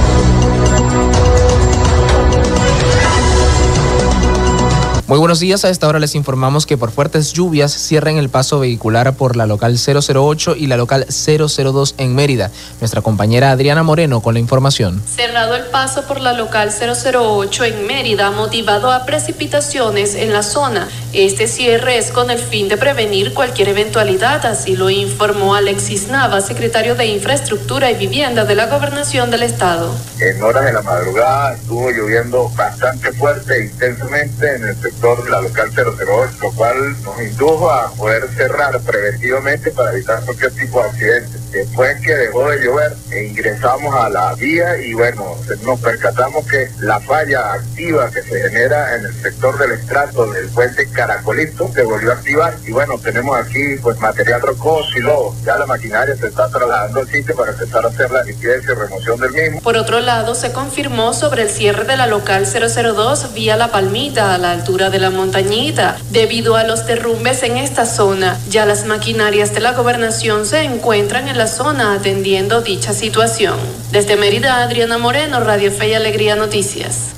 Muy 5.09 5.21
buenos 5.21 5.39
días, 5.39 5.65
a 5.65 5.71
esta 5.71 5.87
hora 5.87 6.01
les 6.01 6.17
informamos 6.17 6.67
que 6.67 6.77
por 6.77 6.91
fuertes 6.91 7.33
lluvias 7.33 7.71
cierran 7.71 8.17
el 8.17 8.29
paso 8.29 8.59
vehicular 8.59 9.15
por 9.15 9.37
la 9.37 9.47
local 9.47 9.77
008 9.79 10.57
y 10.57 10.67
la 10.67 10.77
local 10.77 11.07
002 11.09 11.95
en 11.99 12.15
Mérida. 12.17 12.51
Nuestra 12.81 13.03
compañera 13.03 13.53
Adriana 13.53 13.85
Moreno 13.85 14.21
con 14.21 14.35
la 14.35 14.41
información. 14.41 15.01
Cerrado 15.07 15.55
el 15.55 15.67
paso 15.67 16.03
por 16.09 16.21
la 16.21 16.33
local 16.33 16.73
008 16.73 17.65
en 17.65 17.87
Mérida, 17.87 18.33
motivado 18.33 18.91
a 18.91 19.05
precipitaciones 19.05 20.17
en 20.17 20.33
la 20.33 20.43
zona. 20.43 20.89
Este 21.19 21.49
cierre 21.49 21.97
es 21.97 22.11
con 22.11 22.31
el 22.31 22.39
fin 22.39 22.69
de 22.69 22.77
prevenir 22.77 23.33
cualquier 23.33 23.71
eventualidad, 23.71 24.45
así 24.45 24.77
lo 24.77 24.91
informó 24.91 25.55
Alexis 25.55 26.09
Nava, 26.09 26.43
secretario 26.43 26.95
de 26.95 27.07
Infraestructura 27.07 27.91
y 27.91 27.95
Vivienda 27.95 28.45
de 28.45 28.55
la 28.55 28.67
Gobernación 28.67 29.31
del 29.31 29.45
Estado. 29.45 29.97
En 30.21 30.43
horas 30.43 30.67
de 30.67 30.75
la 30.75 30.83
madrugada 30.83 31.55
estuvo 31.55 31.91
lloviendo 31.91 32.51
bastante 32.51 33.13
fuerte 33.13 33.57
e 33.57 33.65
intensamente 33.65 34.57
en 34.57 34.65
el 34.65 34.79
de 34.79 35.31
la 35.31 35.41
local 35.41 35.71
008, 35.75 36.37
lo 36.43 36.53
cual 36.53 37.03
nos 37.03 37.23
indujo 37.23 37.71
a 37.71 37.91
poder 37.95 38.29
cerrar 38.37 38.79
preventivamente 38.83 39.71
para 39.71 39.93
evitar 39.95 40.23
cualquier 40.23 40.53
tipo 40.53 40.83
de 40.83 40.89
accidentes. 40.91 41.51
Después 41.51 41.99
que 42.03 42.15
dejó 42.15 42.51
de 42.51 42.63
llover, 42.63 42.95
e 43.11 43.25
ingresamos 43.25 43.95
a 43.95 44.11
la 44.11 44.35
vía 44.35 44.77
y 44.83 44.93
bueno, 44.93 45.35
nos 45.65 45.81
percatamos 45.81 46.47
que 46.47 46.69
la 46.81 47.01
falla 47.01 47.55
activa 47.55 48.11
que 48.11 48.21
se 48.21 48.51
genera 48.51 48.97
en 48.97 49.07
el 49.07 49.15
sector 49.15 49.59
del 49.59 49.73
estrato 49.73 50.31
del 50.31 50.49
puente 50.51 50.87
Caracolito 51.07 51.71
se 51.73 51.85
volvió 51.85 52.11
a 52.11 52.15
activar 52.15 52.57
y 52.67 52.73
bueno, 52.73 52.99
tenemos 52.99 53.39
aquí 53.39 53.77
pues 53.81 53.97
material 54.01 54.41
rocoso 54.41 54.89
y 54.97 55.03
lodo. 55.03 55.35
Ya 55.45 55.57
la 55.57 55.65
maquinaria 55.65 56.17
se 56.17 56.27
está 56.27 56.49
trasladando 56.49 57.01
al 57.01 57.09
sitio 57.09 57.37
para 57.37 57.53
empezar 57.53 57.85
a 57.85 57.89
hacer 57.89 58.11
la 58.11 58.25
limpieza 58.25 58.73
y 58.73 58.75
remoción 58.75 59.21
del 59.21 59.31
mismo. 59.31 59.61
Por 59.61 59.77
otro 59.77 60.01
lado, 60.01 60.35
se 60.35 60.53
confirmó 60.53 61.15
sobre 61.15 61.43
el 61.43 61.49
cierre 61.49 61.85
de 61.85 61.97
la 61.97 62.09
local 62.09 62.45
002 62.45 63.35
vía 63.35 63.57
La 63.57 63.71
Palmita 63.71 64.35
a 64.35 64.39
la 64.39 64.51
altura 64.51 64.91
de 64.91 64.99
la 64.99 65.11
montañita. 65.11 65.97
Debido 66.11 66.57
a 66.57 66.65
los 66.65 66.87
derrumbes 66.87 67.45
en 67.45 67.57
esta 67.57 67.87
zona, 67.87 68.37
ya 68.49 68.67
las 68.67 68.85
maquinarias 68.85 69.55
de 69.55 69.61
la 69.61 69.75
gobernación 69.75 70.45
se 70.45 70.63
encuentran 70.63 71.29
en 71.29 71.39
la 71.39 71.47
zona 71.47 71.93
atendiendo 71.93 72.63
dicha 72.63 72.93
situación. 72.93 73.57
Desde 73.93 74.17
Mérida, 74.17 74.57
Adriana 74.57 74.99
Moreno, 74.99 75.39
Radio 75.39 75.71
Fe 75.71 75.91
y 75.91 75.95
Alegría 75.95 76.35
Noticias. 76.35 77.15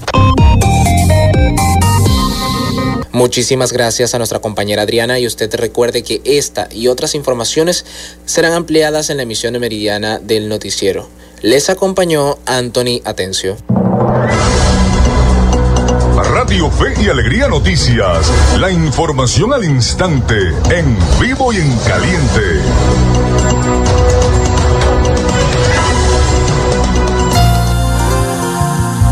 Muchísimas 3.13 3.73
gracias 3.73 4.15
a 4.15 4.19
nuestra 4.19 4.41
compañera 4.41 4.83
Adriana 4.83 5.19
y 5.19 5.27
usted 5.27 5.53
recuerde 5.55 6.03
que 6.03 6.21
esta 6.25 6.69
y 6.71 6.89
otras 6.89 7.15
informaciones 7.15 7.85
serán 8.27 8.53
ampliadas 8.53 9.11
en 9.11 9.17
la 9.17 9.23
emisión 9.23 9.55
de 9.55 9.59
meridiana 9.59 10.19
del 10.19 10.49
noticiero. 10.49 11.09
Les 11.41 11.71
acompañó 11.71 12.39
Anthony 12.47 13.01
Atencio. 13.05 13.57
Radio 16.33 16.71
Fe 16.71 16.95
y 17.03 17.09
Alegría 17.09 17.49
Noticias. 17.49 18.31
La 18.59 18.71
información 18.71 19.53
al 19.53 19.65
instante, 19.65 20.35
en 20.71 20.97
vivo 21.21 21.53
y 21.53 21.57
en 21.57 21.77
caliente. 21.79 22.61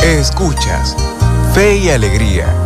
Escuchas 0.02 0.94
Fe 1.54 1.78
y 1.78 1.90
Alegría 1.90 2.65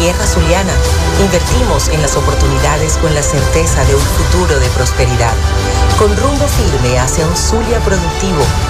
Tierra 0.00 0.26
zuliana. 0.26 0.72
Invertimos 1.20 1.88
en 1.88 2.00
las 2.00 2.16
oportunidades 2.16 2.96
con 2.96 3.14
la 3.14 3.22
certeza 3.22 3.84
de 3.84 3.94
un 3.94 4.00
futuro 4.00 4.58
de 4.58 4.68
prosperidad, 4.70 5.34
con 5.98 6.16
rumbo 6.16 6.46
firme 6.48 6.98
hacia 6.98 7.26
un 7.26 7.36
Zulia 7.36 7.78
productivo, 7.80 8.40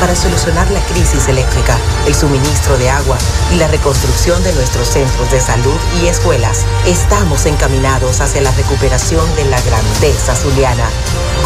para 0.00 0.16
solucionar 0.16 0.70
la 0.70 0.80
crisis 0.86 1.28
eléctrica, 1.28 1.78
el 2.06 2.14
suministro 2.14 2.76
de 2.78 2.90
agua 2.90 3.18
y 3.52 3.56
la 3.56 3.68
reconstrucción 3.68 4.42
de 4.42 4.52
nuestros 4.52 4.88
centros 4.88 5.30
de 5.30 5.40
salud 5.40 5.76
y 6.02 6.06
escuelas. 6.06 6.64
Estamos 6.86 7.46
encaminados 7.46 8.20
hacia 8.20 8.40
la 8.40 8.50
recuperación 8.52 9.24
de 9.36 9.44
la 9.44 9.60
grandeza 9.60 10.34
zuliana. 10.34 10.88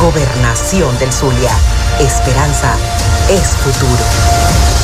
Gobernación 0.01 0.99
del 0.99 1.12
Zulia. 1.12 1.57
Esperanza 2.01 2.75
es 3.29 3.57
futuro. 3.57 4.84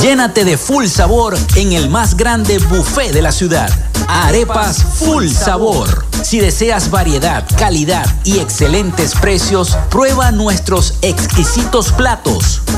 Llénate 0.00 0.44
de 0.44 0.56
full 0.56 0.86
sabor 0.86 1.36
en 1.56 1.72
el 1.72 1.90
más 1.90 2.16
grande 2.16 2.58
buffet 2.58 3.12
de 3.12 3.20
la 3.20 3.32
ciudad. 3.32 3.68
Arepas 4.06 4.82
Full 5.00 5.28
Sabor. 5.28 6.06
Si 6.22 6.38
deseas 6.38 6.90
variedad, 6.90 7.44
calidad 7.58 8.06
y 8.24 8.38
excelentes 8.38 9.14
precios, 9.14 9.76
prueba 9.90 10.30
nuestros 10.30 10.94
exquisitos 11.02 11.92
platos. 11.92 12.62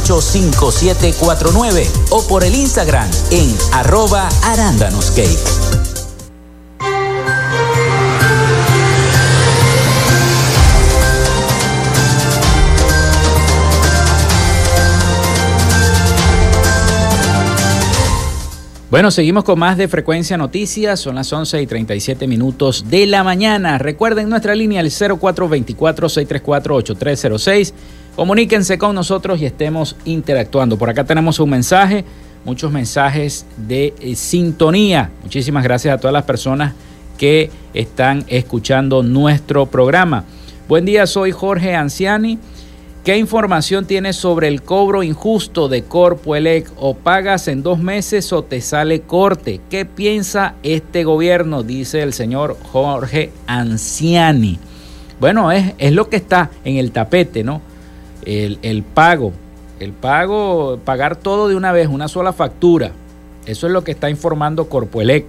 0412-168-5749 0.00 1.86
o 2.10 2.26
por 2.26 2.44
el 2.44 2.54
Instagram 2.54 3.08
en 3.30 3.56
arroba 3.72 4.28
arándanoscake. 4.42 5.38
Bueno, 18.88 19.10
seguimos 19.10 19.42
con 19.44 19.58
más 19.58 19.76
de 19.76 19.88
Frecuencia 19.88 20.38
Noticias. 20.38 21.00
Son 21.00 21.16
las 21.16 21.32
11 21.32 21.60
y 21.60 21.66
37 21.66 22.28
minutos 22.28 22.84
de 22.88 23.06
la 23.06 23.24
mañana. 23.24 23.78
Recuerden 23.78 24.28
nuestra 24.28 24.54
línea 24.54 24.80
el 24.80 24.90
0424-634-8306. 24.90 27.72
Comuníquense 28.16 28.78
con 28.78 28.94
nosotros 28.94 29.42
y 29.42 29.44
estemos 29.44 29.94
interactuando. 30.06 30.78
Por 30.78 30.88
acá 30.88 31.04
tenemos 31.04 31.38
un 31.38 31.50
mensaje, 31.50 32.02
muchos 32.46 32.72
mensajes 32.72 33.44
de 33.58 33.92
eh, 34.00 34.16
sintonía. 34.16 35.10
Muchísimas 35.22 35.62
gracias 35.62 35.94
a 35.94 35.98
todas 35.98 36.14
las 36.14 36.24
personas 36.24 36.72
que 37.18 37.50
están 37.74 38.24
escuchando 38.28 39.02
nuestro 39.02 39.66
programa. 39.66 40.24
Buen 40.66 40.86
día, 40.86 41.06
soy 41.06 41.30
Jorge 41.30 41.74
Anciani. 41.74 42.38
¿Qué 43.04 43.18
información 43.18 43.84
tienes 43.84 44.16
sobre 44.16 44.48
el 44.48 44.62
cobro 44.62 45.02
injusto 45.02 45.68
de 45.68 45.84
Corpoelec? 45.84 46.72
¿O 46.78 46.94
pagas 46.94 47.48
en 47.48 47.62
dos 47.62 47.78
meses 47.78 48.32
o 48.32 48.42
te 48.42 48.62
sale 48.62 49.02
corte? 49.02 49.60
¿Qué 49.68 49.84
piensa 49.84 50.54
este 50.62 51.04
gobierno? 51.04 51.62
Dice 51.62 52.02
el 52.02 52.14
señor 52.14 52.56
Jorge 52.72 53.30
Anciani. 53.46 54.58
Bueno, 55.20 55.52
es, 55.52 55.74
es 55.76 55.92
lo 55.92 56.08
que 56.08 56.16
está 56.16 56.50
en 56.64 56.78
el 56.78 56.92
tapete, 56.92 57.44
¿no? 57.44 57.60
El, 58.26 58.58
el 58.60 58.82
pago. 58.82 59.32
El 59.80 59.92
pago, 59.92 60.78
pagar 60.84 61.16
todo 61.16 61.48
de 61.48 61.56
una 61.56 61.72
vez, 61.72 61.88
una 61.88 62.08
sola 62.08 62.34
factura. 62.34 62.92
Eso 63.46 63.66
es 63.66 63.72
lo 63.72 63.82
que 63.82 63.92
está 63.92 64.10
informando 64.10 64.68
Corpoelec. 64.68 65.24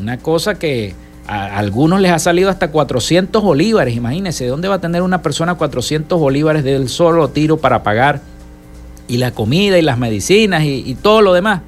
Una 0.00 0.18
cosa 0.18 0.58
que 0.58 0.94
a 1.26 1.58
algunos 1.58 2.00
les 2.00 2.10
ha 2.10 2.18
salido 2.18 2.50
hasta 2.50 2.72
400 2.72 3.42
bolívares. 3.42 3.94
Imagínense, 3.94 4.46
¿dónde 4.46 4.68
va 4.68 4.76
a 4.76 4.80
tener 4.80 5.02
una 5.02 5.22
persona 5.22 5.54
400 5.54 6.18
bolívares 6.18 6.64
del 6.64 6.88
solo 6.88 7.28
tiro 7.28 7.58
para 7.58 7.84
pagar 7.84 8.20
y 9.08 9.18
la 9.18 9.32
comida 9.32 9.78
y 9.78 9.82
las 9.82 9.98
medicinas 9.98 10.64
y, 10.64 10.96
todo 11.02 11.20
lo 11.20 11.34
demás, 11.34 11.60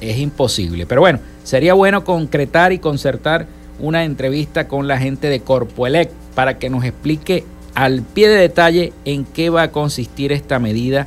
es 0.00 0.18
imposible. 0.18 0.86
Pero 0.86 1.00
bueno, 1.00 1.20
sería 1.44 1.74
bueno 1.74 2.04
concretar 2.04 2.72
y 2.72 2.78
concertar 2.78 3.46
una 3.78 4.04
entrevista 4.04 4.66
con 4.66 4.88
la 4.88 4.98
gente 4.98 5.28
de 5.28 5.40
Corpoelec 5.40 6.10
para 6.34 6.58
que 6.58 6.68
nos 6.68 6.84
explique 6.84 7.44
al 7.74 8.02
pie 8.02 8.28
de 8.28 8.36
detalle 8.36 8.92
en 9.04 9.24
qué 9.24 9.50
va 9.50 9.62
a 9.62 9.70
consistir 9.70 10.32
esta 10.32 10.58
medida 10.58 11.06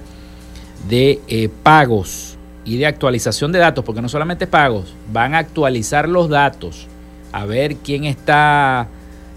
de 0.88 1.20
eh, 1.28 1.50
pagos 1.64 2.38
y 2.66 2.78
de 2.78 2.86
actualización 2.86 3.52
de 3.52 3.60
datos, 3.60 3.84
porque 3.84 4.02
no 4.02 4.10
solamente 4.10 4.48
pagos, 4.48 4.94
van 5.12 5.34
a 5.34 5.40
actualizar 5.40 6.08
los 6.08 6.30
datos, 6.30 6.88
a 7.32 7.46
ver 7.46 7.76
quién 7.78 8.06
está, 8.06 8.88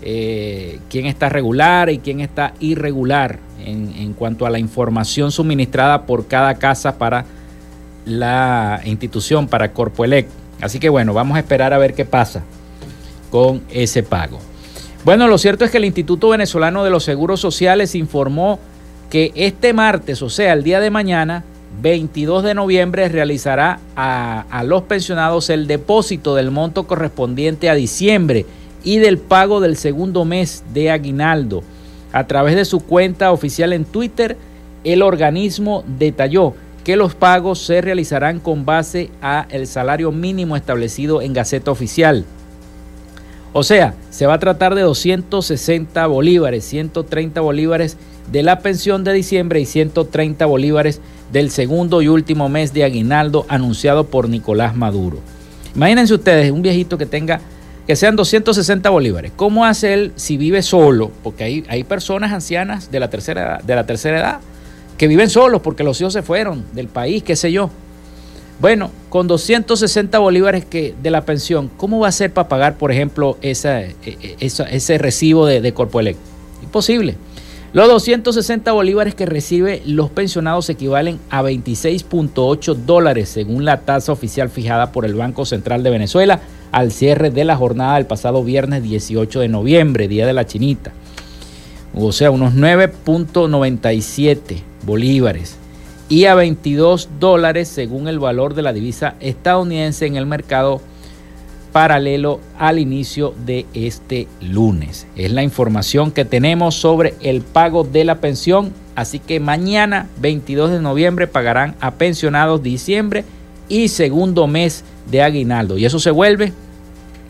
eh, 0.03 0.79
quién 0.89 1.07
está 1.07 1.29
regular 1.29 1.91
y 1.91 1.99
quién 1.99 2.21
está 2.21 2.55
irregular 2.61 3.41
en, 3.65 4.13
cuanto 4.13 4.47
a 4.47 4.51
la 4.51 4.61
información 4.61 5.33
suministrada 5.33 6.07
por 6.07 6.29
cada 6.29 6.55
casa 6.55 6.99
para 6.99 7.25
la 8.05 8.81
institución, 8.85 9.49
para 9.49 9.73
Corpoelec. 9.73 10.29
Así 10.61 10.79
que 10.79 10.89
bueno, 10.89 11.13
vamos 11.13 11.37
a 11.37 11.41
esperar 11.41 11.73
a 11.73 11.79
ver 11.79 11.95
qué 11.95 12.05
pasa 12.05 12.43
con 13.31 13.63
ese 13.71 14.05
pago. 14.05 14.39
Bueno, 15.07 15.29
lo 15.29 15.39
cierto 15.39 15.65
es 15.65 15.71
que 15.71 15.77
el 15.77 15.85
Instituto 15.85 16.31
Venezolano 16.31 16.83
de 16.83 16.91
los 16.91 17.05
Seguros 17.05 17.39
Sociales 17.39 17.95
informó 17.95 18.59
que 19.09 19.31
este 19.37 19.73
martes, 19.73 20.21
o 20.21 20.29
sea, 20.29 20.53
el 20.53 20.65
día 20.65 20.81
de 20.81 20.91
mañana, 20.91 21.45
22 21.81 22.43
de 22.43 22.55
noviembre, 22.55 23.09
realizará 23.09 23.79
a, 23.95 24.65
los 24.65 24.83
pensionados 24.83 25.49
el 25.49 25.69
depósito 25.69 26.35
del 26.35 26.51
monto 26.51 26.89
correspondiente 26.89 27.71
a 27.71 27.77
diciembre 27.77 28.47
y 28.83 28.99
del 28.99 29.19
pago 29.19 29.61
del 29.61 29.77
segundo 29.77 30.25
mes 30.25 30.65
de 30.75 30.91
aguinaldo. 30.91 31.63
A 32.11 32.27
través 32.27 32.57
de 32.57 32.65
su 32.65 32.81
cuenta 32.81 33.31
oficial 33.31 33.73
en 33.73 33.85
Twitter, 33.85 34.37
el 34.83 35.03
organismo 35.03 35.85
detalló 35.87 36.55
que 36.83 36.97
los 36.97 37.15
pagos 37.15 37.61
se 37.61 37.81
realizarán 37.81 38.41
con 38.41 38.65
base 38.65 39.11
a 39.23 39.47
el 39.51 39.69
salario 39.69 40.11
mínimo 40.11 40.57
establecido 40.57 41.23
en 41.23 41.33
Gaceta 41.33 41.71
Oficial. 41.71 42.25
O 43.59 43.63
sea, 43.63 43.95
se 44.11 44.27
va 44.27 44.35
a 44.35 44.39
tratar 44.39 44.75
de 44.75 44.83
260 44.83 46.07
bolívares, 46.09 46.63
130 46.67 47.41
bolívares 47.41 47.97
de 48.31 48.43
la 48.43 48.59
pensión 48.59 49.03
de 49.03 49.15
diciembre 49.15 49.61
y 49.61 49.65
130 49.65 50.45
bolívares 50.45 51.01
del 51.33 51.51
segundo 51.51 52.03
y 52.03 52.09
último 52.09 52.51
mes 52.51 52.75
de 52.75 52.85
aguinaldo 52.85 53.47
anunciado 53.49 54.09
por 54.09 54.29
Nicolás 54.29 54.77
Maduro. 54.77 55.21
Imagínense 55.75 56.13
ustedes, 56.13 56.51
un 56.51 56.61
viejito 56.61 56.99
que 56.99 57.07
tenga, 57.07 57.41
que 57.87 57.97
sean 57.97 58.15
260 58.15 58.91
bolívares. 58.91 59.33
¿Cómo 59.35 59.65
hace 59.65 59.95
él 59.95 60.13
si 60.17 60.37
vive 60.37 60.61
solo? 60.61 61.11
Porque 61.23 61.45
hay, 61.45 61.65
hay 61.71 61.83
personas 61.83 62.33
ancianas 62.35 62.91
de 62.91 63.01
la, 63.01 63.09
tercera, 63.09 63.63
de 63.67 63.75
la 63.75 63.87
tercera 63.87 64.19
edad 64.19 64.41
que 64.99 65.09
viven 65.09 65.31
solos 65.31 65.63
porque 65.63 65.83
los 65.83 65.99
hijos 65.99 66.13
se 66.13 66.21
fueron 66.21 66.63
del 66.75 66.89
país, 66.89 67.23
qué 67.23 67.35
sé 67.37 67.51
yo. 67.53 67.71
Bueno, 68.59 68.91
con 69.11 69.27
260 69.27 70.19
bolívares 70.19 70.65
que, 70.65 70.95
de 71.03 71.11
la 71.11 71.27
pensión, 71.27 71.71
¿cómo 71.77 72.01
va 72.01 72.09
a 72.09 72.13
ser 72.13 72.33
para 72.33 72.49
pagar, 72.49 72.79
por 72.79 72.91
ejemplo, 72.91 73.37
e, 73.43 73.53
e, 73.53 74.37
ese 74.41 74.99
recibo 74.99 75.45
de, 75.45 75.61
de 75.61 75.75
Corpoelec? 75.75 76.17
Imposible. 76.63 77.17
Los 77.75 77.89
260 77.89 78.73
bolívares 78.73 79.15
que 79.15 79.27
recibe 79.27 79.83
los 79.85 80.09
pensionados 80.09 80.71
equivalen 80.71 81.19
a 81.29 81.43
26.8 81.43 82.75
dólares 82.75 83.29
según 83.29 83.67
la 83.67 83.81
tasa 83.81 84.13
oficial 84.13 84.49
fijada 84.49 84.93
por 84.93 85.05
el 85.05 85.15
Banco 85.15 85.45
Central 85.45 85.83
de 85.83 85.91
Venezuela 85.91 86.41
al 86.73 86.93
cierre 86.93 87.31
de 87.31 87.45
la 87.45 87.57
jornada 87.57 87.97
del 87.97 88.07
pasado 88.07 88.43
viernes 88.43 88.83
18 88.83 89.41
de 89.41 89.49
noviembre, 89.49 90.09
Día 90.09 90.27
de 90.27 90.33
la 90.33 90.47
Chinita. 90.47 90.93
O 91.95 92.13
sea, 92.13 92.31
unos 92.31 92.55
9.97 92.55 94.63
bolívares 94.87 95.59
y 96.09 96.27
a 96.27 96.35
22 96.35 97.09
dólares 97.19 97.69
según 97.69 98.09
el 98.09 98.19
valor 98.19 98.55
de 98.55 98.63
la 98.63 98.73
divisa 98.73 99.15
estadounidense 99.21 100.07
en 100.07 100.17
el 100.17 100.27
mercado 100.27 100.81
paralelo 101.73 102.41
al 102.59 102.79
inicio 102.79 103.35
de 103.45 103.67
este 103.75 104.29
lunes. 104.41 105.07
Es 105.17 105.31
la 105.33 105.43
información 105.43 106.11
que 106.11 106.25
tenemos 106.25 106.75
sobre 106.75 107.15
el 107.21 107.43
pago 107.43 107.85
de 107.85 108.05
la 108.05 108.21
pensión, 108.21 108.73
así 108.95 109.19
que 109.19 109.41
mañana 109.41 110.09
22 110.21 110.71
de 110.71 110.81
noviembre 110.81 111.27
pagarán 111.27 111.75
a 111.81 111.93
pensionados 111.93 112.63
diciembre 112.63 113.25
y 113.69 113.89
segundo 113.89 114.47
mes 114.47 114.85
de 115.11 115.23
aguinaldo. 115.23 115.77
Y 115.77 115.85
eso 115.85 115.99
se 115.99 116.11
vuelve, 116.11 116.53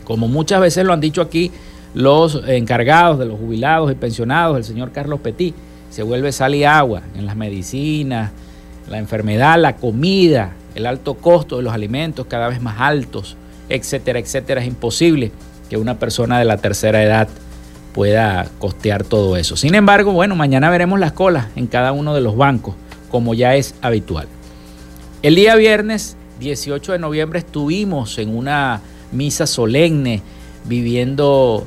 como 0.05 0.27
muchas 0.27 0.61
veces 0.61 0.85
lo 0.85 0.93
han 0.93 1.01
dicho 1.01 1.21
aquí 1.21 1.51
los 1.93 2.41
encargados 2.47 3.19
de 3.19 3.25
los 3.25 3.39
jubilados 3.39 3.91
y 3.91 3.95
pensionados, 3.95 4.55
el 4.55 4.63
señor 4.63 4.91
Carlos 4.91 5.19
Petit, 5.19 5.55
se 5.89 6.03
vuelve 6.03 6.31
sal 6.31 6.53
y 6.53 6.63
agua 6.63 7.01
en 7.15 7.25
las 7.25 7.35
medicinas, 7.35 8.31
la 8.89 8.97
enfermedad, 8.97 9.59
la 9.59 9.75
comida, 9.75 10.53
el 10.75 10.85
alto 10.85 11.15
costo 11.15 11.57
de 11.57 11.63
los 11.63 11.73
alimentos 11.73 12.27
cada 12.27 12.47
vez 12.47 12.61
más 12.61 12.79
altos, 12.79 13.35
etcétera, 13.69 14.19
etcétera. 14.19 14.61
Es 14.61 14.67
imposible 14.67 15.31
que 15.69 15.77
una 15.77 15.99
persona 15.99 16.39
de 16.39 16.45
la 16.45 16.57
tercera 16.57 17.03
edad 17.03 17.27
pueda 17.93 18.47
costear 18.59 19.03
todo 19.03 19.37
eso. 19.37 19.57
Sin 19.57 19.75
embargo, 19.75 20.11
bueno, 20.11 20.35
mañana 20.35 20.69
veremos 20.69 20.99
las 20.99 21.13
colas 21.13 21.47
en 21.55 21.67
cada 21.67 21.91
uno 21.91 22.13
de 22.13 22.21
los 22.21 22.37
bancos, 22.37 22.75
como 23.09 23.33
ya 23.33 23.55
es 23.55 23.75
habitual. 23.81 24.27
El 25.23 25.35
día 25.35 25.55
viernes 25.55 26.15
18 26.39 26.93
de 26.93 26.99
noviembre 26.99 27.39
estuvimos 27.39 28.19
en 28.19 28.35
una 28.35 28.81
misa 29.11 29.47
solemne 29.47 30.21
viviendo 30.65 31.65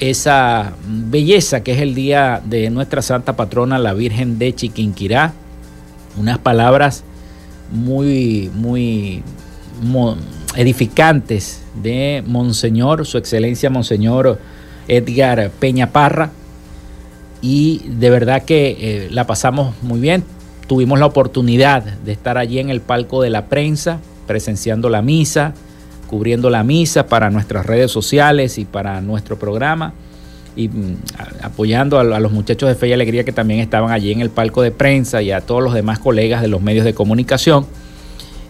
esa 0.00 0.72
belleza 0.86 1.62
que 1.62 1.72
es 1.72 1.80
el 1.80 1.94
día 1.94 2.42
de 2.44 2.70
nuestra 2.70 3.02
santa 3.02 3.36
patrona, 3.36 3.78
la 3.78 3.92
Virgen 3.94 4.38
de 4.38 4.54
Chiquinquirá, 4.54 5.34
unas 6.16 6.38
palabras 6.38 7.04
muy, 7.70 8.50
muy 8.54 9.22
edificantes 10.56 11.62
de 11.82 12.22
Monseñor, 12.26 13.06
su 13.06 13.18
excelencia 13.18 13.70
Monseñor 13.70 14.38
Edgar 14.88 15.50
Peña 15.58 15.90
Parra. 15.90 16.30
Y 17.42 17.82
de 17.86 18.10
verdad 18.10 18.42
que 18.42 18.76
eh, 18.78 19.08
la 19.10 19.26
pasamos 19.26 19.74
muy 19.82 20.00
bien. 20.00 20.24
Tuvimos 20.66 20.98
la 20.98 21.06
oportunidad 21.06 21.82
de 21.82 22.12
estar 22.12 22.38
allí 22.38 22.58
en 22.58 22.70
el 22.70 22.80
palco 22.80 23.22
de 23.22 23.30
la 23.30 23.46
prensa, 23.46 23.98
presenciando 24.26 24.88
la 24.90 25.00
misa, 25.00 25.54
cubriendo 26.06 26.50
la 26.50 26.64
misa 26.64 27.06
para 27.06 27.30
nuestras 27.30 27.66
redes 27.66 27.90
sociales 27.90 28.58
y 28.58 28.64
para 28.64 29.00
nuestro 29.00 29.38
programa 29.38 29.94
y 30.56 30.68
mm, 30.68 30.96
apoyando 31.42 31.98
a, 31.98 32.04
los 32.04 32.32
muchachos 32.32 32.68
de 32.68 32.74
Fe 32.74 32.88
y 32.88 32.92
Alegría 32.92 33.24
que 33.24 33.32
también 33.32 33.60
estaban 33.60 33.92
allí 33.92 34.12
en 34.12 34.20
el 34.20 34.30
palco 34.30 34.62
de 34.62 34.70
prensa 34.70 35.22
y 35.22 35.30
a 35.30 35.40
todos 35.40 35.62
los 35.62 35.74
demás 35.74 35.98
colegas 35.98 36.42
de 36.42 36.48
los 36.48 36.60
medios 36.60 36.84
de 36.84 36.94
comunicación. 36.94 37.66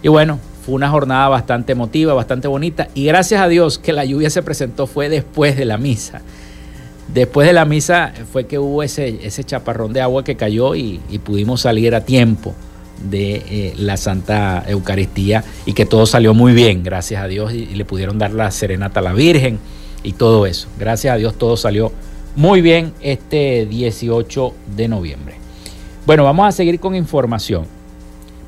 Y 0.03 0.07
bueno, 0.07 0.39
fue 0.65 0.75
una 0.75 0.89
jornada 0.89 1.27
bastante 1.29 1.73
emotiva, 1.73 2.13
bastante 2.13 2.47
bonita 2.47 2.87
y 2.93 3.05
gracias 3.05 3.41
a 3.41 3.47
Dios 3.47 3.77
que 3.77 3.93
la 3.93 4.05
lluvia 4.05 4.29
se 4.29 4.43
presentó 4.43 4.87
fue 4.87 5.09
después 5.09 5.57
de 5.57 5.65
la 5.65 5.77
misa. 5.77 6.21
Después 7.13 7.45
de 7.45 7.53
la 7.53 7.65
misa 7.65 8.13
fue 8.31 8.45
que 8.45 8.57
hubo 8.57 8.83
ese, 8.83 9.19
ese 9.25 9.43
chaparrón 9.43 9.91
de 9.91 10.01
agua 10.01 10.23
que 10.23 10.35
cayó 10.35 10.75
y, 10.75 10.99
pudimos 11.23 11.61
salir 11.61 11.93
a 11.93 12.05
tiempo 12.05 12.55
de 13.09 13.35
eh, 13.35 13.73
la 13.77 13.97
Santa 13.97 14.63
Eucaristía 14.67 15.43
y 15.65 15.73
que 15.73 15.85
todo 15.85 16.05
salió 16.05 16.33
muy 16.33 16.53
bien, 16.53 16.83
gracias 16.83 17.21
a 17.21 17.27
Dios, 17.27 17.51
y 17.53 17.65
le 17.65 17.83
pudieron 17.83 18.17
dar 18.17 18.31
la 18.31 18.49
serenata 18.51 19.01
a 19.01 19.03
la 19.03 19.13
Virgen 19.13 19.59
y 20.03 20.13
todo 20.13 20.45
eso. 20.45 20.67
Gracias 20.79 21.13
a 21.13 21.17
Dios 21.17 21.35
todo 21.35 21.57
salió 21.57 21.91
muy 22.35 22.61
bien 22.61 22.93
este 23.01 23.65
18 23.65 24.53
de 24.75 24.87
noviembre. 24.87 25.35
Bueno, 26.05 26.23
vamos 26.23 26.47
a 26.47 26.51
seguir 26.51 26.79
con 26.79 26.95
información. 26.95 27.65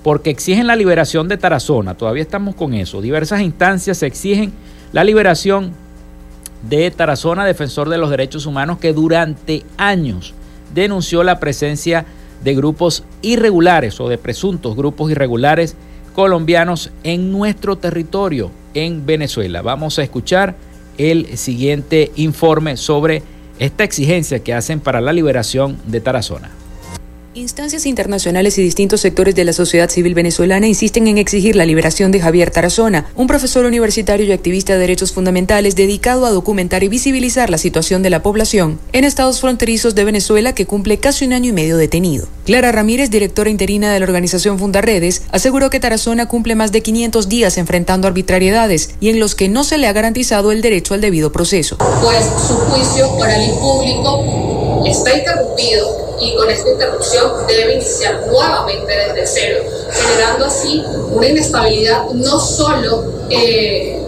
Porque 0.03 0.31
exigen 0.31 0.67
la 0.67 0.75
liberación 0.75 1.29
de 1.29 1.37
Tarazona, 1.37 1.95
todavía 1.95 2.23
estamos 2.23 2.55
con 2.55 2.73
eso. 2.73 3.01
Diversas 3.01 3.39
instancias 3.39 4.03
exigen 4.03 4.51
la 4.91 5.05
liberación 5.05 5.71
de 6.69 6.91
Tarazona, 6.91 7.45
defensor 7.45 7.89
de 7.89 7.97
los 7.97 8.09
derechos 8.09 8.45
humanos, 8.45 8.79
que 8.79 8.91
durante 8.91 9.63
años 9.77 10.33
denunció 10.73 11.23
la 11.23 11.39
presencia 11.39 12.05
de 12.43 12.53
grupos 12.53 13.05
irregulares 13.21 14.01
o 14.01 14.09
de 14.09 14.17
presuntos 14.17 14.75
grupos 14.75 15.09
irregulares 15.09 15.77
colombianos 16.13 16.91
en 17.03 17.31
nuestro 17.31 17.77
territorio, 17.77 18.51
en 18.73 19.05
Venezuela. 19.05 19.61
Vamos 19.61 19.99
a 19.99 20.03
escuchar 20.03 20.55
el 20.97 21.37
siguiente 21.37 22.11
informe 22.15 22.77
sobre 22.77 23.23
esta 23.59 23.83
exigencia 23.83 24.39
que 24.43 24.53
hacen 24.53 24.79
para 24.79 25.01
la 25.01 25.13
liberación 25.13 25.77
de 25.85 26.01
Tarazona. 26.01 26.51
Instancias 27.35 27.87
internacionales 27.87 28.59
y 28.59 28.61
distintos 28.61 29.01
sectores 29.01 29.33
de 29.33 29.43
la 29.43 29.53
sociedad 29.53 29.89
civil 29.89 30.13
venezolana 30.13 30.67
insisten 30.67 31.07
en 31.07 31.17
exigir 31.17 31.55
la 31.55 31.65
liberación 31.65 32.11
de 32.11 32.19
Javier 32.19 32.51
Tarazona, 32.51 33.07
un 33.15 33.25
profesor 33.25 33.65
universitario 33.65 34.23
y 34.27 34.31
activista 34.31 34.73
de 34.73 34.79
derechos 34.79 35.13
fundamentales 35.13 35.75
dedicado 35.75 36.27
a 36.27 36.29
documentar 36.29 36.83
y 36.83 36.89
visibilizar 36.89 37.49
la 37.49 37.57
situación 37.57 38.03
de 38.03 38.11
la 38.11 38.21
población 38.21 38.79
en 38.91 39.03
estados 39.03 39.41
fronterizos 39.41 39.95
de 39.95 40.05
Venezuela 40.05 40.53
que 40.53 40.67
cumple 40.67 40.99
casi 40.99 41.25
un 41.25 41.33
año 41.33 41.49
y 41.49 41.53
medio 41.53 41.77
detenido. 41.77 42.27
Clara 42.45 42.71
Ramírez, 42.71 43.09
directora 43.09 43.49
interina 43.49 43.91
de 43.91 43.99
la 43.99 44.05
organización 44.05 44.59
Fundaredes, 44.59 45.23
aseguró 45.31 45.71
que 45.71 45.79
Tarazona 45.79 46.27
cumple 46.27 46.53
más 46.53 46.71
de 46.71 46.83
500 46.83 47.29
días 47.29 47.57
enfrentando 47.57 48.07
arbitrariedades 48.07 48.91
y 48.99 49.09
en 49.09 49.19
los 49.19 49.33
que 49.33 49.49
no 49.49 49.63
se 49.63 49.79
le 49.79 49.87
ha 49.87 49.93
garantizado 49.93 50.51
el 50.51 50.61
derecho 50.61 50.93
al 50.93 51.01
debido 51.01 51.31
proceso. 51.31 51.77
Pues 51.77 52.25
su 52.47 52.53
juicio 52.53 53.11
oral 53.13 53.41
y 53.43 53.59
público 53.59 54.83
está 54.85 55.17
interrumpido 55.17 56.12
y 56.23 56.35
con 56.35 56.49
esta 56.49 56.69
interrupción 56.69 57.47
debe 57.47 57.75
iniciar 57.75 58.25
nuevamente 58.27 58.91
desde 58.91 59.27
cero, 59.27 59.63
generando 59.91 60.45
así 60.45 60.83
una 61.11 61.27
inestabilidad 61.27 62.05
no 62.13 62.39
solo 62.39 63.03
eh, 63.29 63.99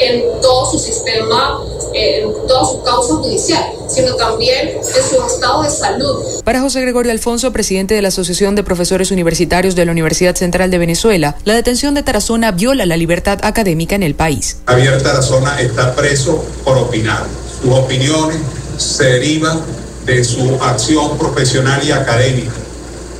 en 0.00 0.40
todo 0.40 0.70
su 0.70 0.78
sistema 0.78 1.60
en 1.92 2.32
toda 2.46 2.64
su 2.64 2.82
causa 2.82 3.14
judicial, 3.14 3.64
sino 3.88 4.14
también 4.14 4.68
en 4.78 4.84
su 4.84 5.22
estado 5.26 5.62
de 5.62 5.70
salud. 5.70 6.22
Para 6.44 6.60
José 6.60 6.80
Gregorio 6.82 7.12
Alfonso, 7.12 7.52
presidente 7.52 7.94
de 7.94 8.02
la 8.02 8.08
Asociación 8.08 8.54
de 8.54 8.62
Profesores 8.62 9.10
Universitarios 9.10 9.74
de 9.74 9.84
la 9.84 9.92
Universidad 9.92 10.34
Central 10.36 10.70
de 10.70 10.78
Venezuela, 10.78 11.36
la 11.44 11.54
detención 11.54 11.94
de 11.94 12.02
Tarazona 12.02 12.52
viola 12.52 12.86
la 12.86 12.96
libertad 12.96 13.40
académica 13.42 13.94
en 13.94 14.02
el 14.02 14.14
país. 14.14 14.58
Javier 14.66 15.02
Tarazona 15.02 15.60
está 15.60 15.94
preso 15.94 16.44
por 16.64 16.78
opinar. 16.78 17.24
Sus 17.62 17.72
opiniones 17.72 18.38
se 18.78 19.04
derivan 19.04 19.60
de 20.04 20.24
su 20.24 20.58
acción 20.62 21.18
profesional 21.18 21.80
y 21.86 21.92
académica, 21.92 22.52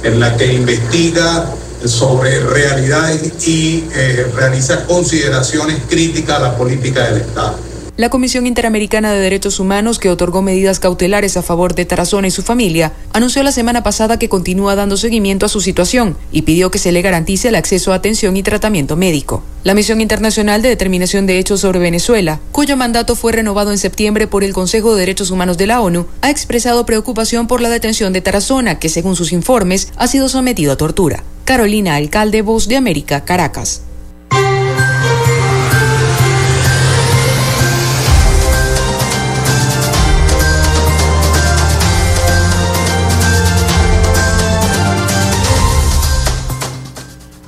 en 0.02 0.20
la 0.20 0.36
que 0.36 0.52
investiga 0.52 1.54
sobre 1.84 2.40
realidades 2.40 3.32
y 3.46 3.84
eh, 3.92 4.30
realiza 4.34 4.84
consideraciones 4.86 5.82
críticas 5.88 6.36
a 6.36 6.40
la 6.40 6.56
política 6.56 7.10
del 7.10 7.22
Estado. 7.22 7.69
La 8.00 8.08
Comisión 8.08 8.46
Interamericana 8.46 9.12
de 9.12 9.20
Derechos 9.20 9.60
Humanos, 9.60 9.98
que 9.98 10.08
otorgó 10.08 10.40
medidas 10.40 10.80
cautelares 10.80 11.36
a 11.36 11.42
favor 11.42 11.74
de 11.74 11.84
Tarazona 11.84 12.28
y 12.28 12.30
su 12.30 12.40
familia, 12.40 12.94
anunció 13.12 13.42
la 13.42 13.52
semana 13.52 13.82
pasada 13.82 14.18
que 14.18 14.30
continúa 14.30 14.74
dando 14.74 14.96
seguimiento 14.96 15.44
a 15.44 15.50
su 15.50 15.60
situación 15.60 16.16
y 16.32 16.40
pidió 16.40 16.70
que 16.70 16.78
se 16.78 16.92
le 16.92 17.02
garantice 17.02 17.48
el 17.48 17.56
acceso 17.56 17.92
a 17.92 17.96
atención 17.96 18.38
y 18.38 18.42
tratamiento 18.42 18.96
médico. 18.96 19.42
La 19.64 19.74
Misión 19.74 20.00
Internacional 20.00 20.62
de 20.62 20.70
Determinación 20.70 21.26
de 21.26 21.38
Hechos 21.38 21.60
sobre 21.60 21.78
Venezuela, 21.78 22.40
cuyo 22.52 22.74
mandato 22.74 23.16
fue 23.16 23.32
renovado 23.32 23.70
en 23.70 23.76
septiembre 23.76 24.26
por 24.26 24.44
el 24.44 24.54
Consejo 24.54 24.94
de 24.94 25.00
Derechos 25.00 25.30
Humanos 25.30 25.58
de 25.58 25.66
la 25.66 25.82
ONU, 25.82 26.06
ha 26.22 26.30
expresado 26.30 26.86
preocupación 26.86 27.48
por 27.48 27.60
la 27.60 27.68
detención 27.68 28.14
de 28.14 28.22
Tarazona, 28.22 28.78
que 28.78 28.88
según 28.88 29.14
sus 29.14 29.30
informes 29.30 29.92
ha 29.98 30.06
sido 30.06 30.30
sometido 30.30 30.72
a 30.72 30.78
tortura. 30.78 31.22
Carolina 31.44 31.96
Alcalde, 31.96 32.40
Voz 32.40 32.66
de 32.66 32.76
América, 32.76 33.26
Caracas. 33.26 33.82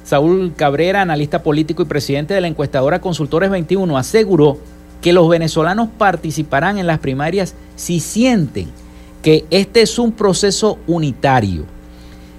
Saúl 0.03 0.53
Cabrera, 0.57 1.03
analista 1.03 1.45
político 1.45 1.83
y 1.83 1.87
presidente 1.87 2.35
de 2.35 2.41
la 2.41 2.49
encuestadora 2.49 3.01
Consultores 3.01 3.51
21, 3.51 3.97
aseguró 3.97 4.59
que 5.01 5.13
los 5.13 5.29
venezolanos 5.29 5.91
participarán 5.97 6.79
en 6.79 6.89
las 6.89 6.99
primarias 6.99 7.55
si 7.77 8.01
sienten 8.01 8.82
que 9.23 9.45
este 9.51 9.83
es 9.83 9.99
un 9.99 10.13
proceso 10.13 10.79
unitario, 10.87 11.65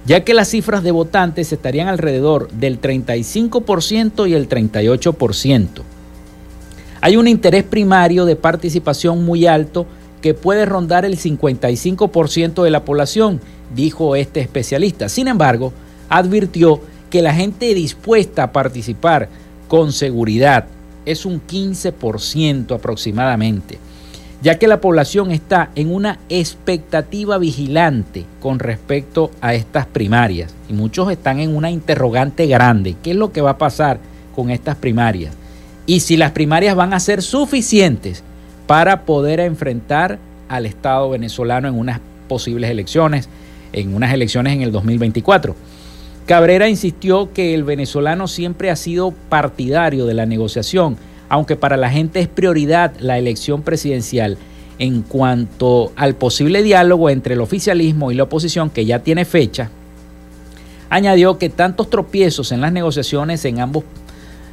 ya 0.06 0.22
que 0.22 0.34
las 0.34 0.48
cifras 0.48 0.82
de 0.82 0.90
votantes 0.90 1.52
estarían 1.52 1.88
alrededor 1.88 2.50
del 2.50 2.80
35% 2.80 4.28
y 4.28 4.34
el 4.34 4.48
38%. 4.48 5.68
Hay 7.00 7.16
un 7.16 7.26
interés 7.26 7.64
primario 7.64 8.26
de 8.26 8.36
participación 8.36 9.24
muy 9.24 9.46
alto 9.46 9.86
que 10.20 10.34
puede 10.34 10.64
rondar 10.66 11.04
el 11.04 11.18
55% 11.18 12.62
de 12.62 12.70
la 12.70 12.84
población, 12.84 13.40
dijo 13.74 14.16
este 14.16 14.40
especialista. 14.40 15.08
Sin 15.08 15.28
embargo, 15.28 15.72
advirtió 16.08 16.80
que 17.10 17.22
la 17.22 17.34
gente 17.34 17.74
dispuesta 17.74 18.44
a 18.44 18.52
participar 18.52 19.28
con 19.68 19.92
seguridad 19.92 20.66
es 21.06 21.26
un 21.26 21.40
15% 21.46 22.74
aproximadamente 22.74 23.78
ya 24.44 24.58
que 24.58 24.68
la 24.68 24.82
población 24.82 25.30
está 25.30 25.70
en 25.74 25.90
una 25.90 26.18
expectativa 26.28 27.38
vigilante 27.38 28.26
con 28.40 28.58
respecto 28.58 29.30
a 29.40 29.54
estas 29.54 29.86
primarias 29.86 30.54
y 30.68 30.74
muchos 30.74 31.10
están 31.10 31.40
en 31.40 31.56
una 31.56 31.70
interrogante 31.70 32.46
grande. 32.46 32.94
¿Qué 33.02 33.12
es 33.12 33.16
lo 33.16 33.32
que 33.32 33.40
va 33.40 33.52
a 33.52 33.58
pasar 33.58 34.00
con 34.36 34.50
estas 34.50 34.76
primarias? 34.76 35.34
Y 35.86 36.00
si 36.00 36.18
las 36.18 36.32
primarias 36.32 36.76
van 36.76 36.92
a 36.92 37.00
ser 37.00 37.22
suficientes 37.22 38.22
para 38.66 39.06
poder 39.06 39.40
enfrentar 39.40 40.18
al 40.50 40.66
Estado 40.66 41.08
venezolano 41.08 41.66
en 41.66 41.78
unas 41.78 42.00
posibles 42.28 42.68
elecciones, 42.68 43.30
en 43.72 43.94
unas 43.94 44.12
elecciones 44.12 44.52
en 44.52 44.60
el 44.60 44.72
2024. 44.72 45.56
Cabrera 46.26 46.68
insistió 46.68 47.32
que 47.32 47.54
el 47.54 47.64
venezolano 47.64 48.28
siempre 48.28 48.70
ha 48.70 48.76
sido 48.76 49.14
partidario 49.30 50.04
de 50.04 50.12
la 50.12 50.26
negociación, 50.26 50.98
aunque 51.28 51.56
para 51.56 51.76
la 51.76 51.90
gente 51.90 52.20
es 52.20 52.28
prioridad 52.28 52.92
la 52.98 53.18
elección 53.18 53.62
presidencial 53.62 54.38
en 54.78 55.02
cuanto 55.02 55.92
al 55.96 56.14
posible 56.14 56.62
diálogo 56.62 57.10
entre 57.10 57.34
el 57.34 57.40
oficialismo 57.40 58.10
y 58.10 58.14
la 58.14 58.24
oposición, 58.24 58.70
que 58.70 58.84
ya 58.84 59.00
tiene 59.00 59.24
fecha, 59.24 59.70
añadió 60.90 61.38
que 61.38 61.48
tantos 61.48 61.90
tropiezos 61.90 62.52
en 62.52 62.60
las 62.60 62.72
negociaciones 62.72 63.44
en 63.44 63.60
ambos 63.60 63.84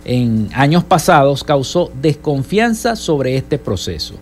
en 0.04 0.50
años 0.54 0.84
pasados 0.84 1.44
causó 1.44 1.92
desconfianza 2.02 2.96
sobre 2.96 3.38
este 3.38 3.60
proceso. 3.60 4.16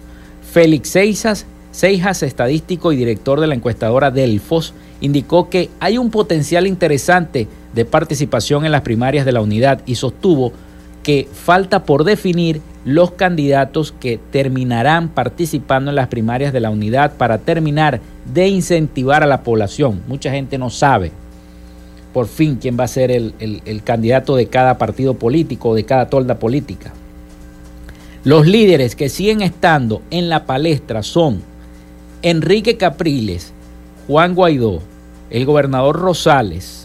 Félix 0.52 0.90
Seijas, 0.90 1.46
Seijas, 1.72 2.24
estadístico 2.24 2.92
y 2.92 2.98
director 2.98 3.40
de 3.40 3.48
la 3.48 3.56
encuestadora 3.56 4.12
Delfos, 4.12 4.74
indicó 5.02 5.50
que 5.50 5.70
hay 5.80 5.98
un 5.98 6.10
potencial 6.10 6.68
interesante 6.68 7.48
de 7.74 7.86
participación 7.86 8.66
en 8.66 8.72
las 8.72 8.82
primarias 8.82 9.26
de 9.26 9.32
la 9.32 9.42
unidad 9.42 9.82
y 9.86 9.96
sostuvo 9.96 10.52
que 11.10 11.28
falta 11.34 11.86
por 11.86 12.04
definir 12.04 12.62
los 12.86 13.10
candidatos 13.10 13.92
que 14.00 14.20
terminarán 14.30 15.10
participando 15.10 15.90
en 15.90 15.96
las 15.96 16.08
primarias 16.08 16.54
de 16.54 16.60
la 16.60 16.70
unidad 16.70 17.14
para 17.14 17.40
terminar 17.40 18.00
de 18.32 18.48
incentivar 18.48 19.24
a 19.24 19.26
la 19.26 19.42
población. 19.42 20.04
Mucha 20.08 20.30
gente 20.30 20.60
no 20.60 20.70
sabe 20.70 21.12
por 22.14 22.28
fin 22.28 22.60
quién 22.62 22.78
va 22.80 22.84
a 22.84 22.88
ser 22.88 23.10
el, 23.10 23.34
el 23.40 23.82
candidato 23.82 24.36
de 24.36 24.50
cada 24.50 24.78
partido 24.78 25.16
político, 25.16 25.74
de 25.74 25.84
cada 25.84 26.10
tolda 26.10 26.38
política. 26.38 26.94
Los 28.24 28.46
líderes 28.46 28.96
que 28.96 29.10
siguen 29.10 29.42
estando 29.42 30.04
en 30.12 30.30
la 30.30 30.46
palestra 30.46 31.02
son 31.02 31.42
Enrique 32.22 32.78
Capriles, 32.78 33.52
Juan 34.06 34.36
Guaidó, 34.36 34.84
el 35.32 35.48
gobernador 35.48 35.98
Rosales, 35.98 36.79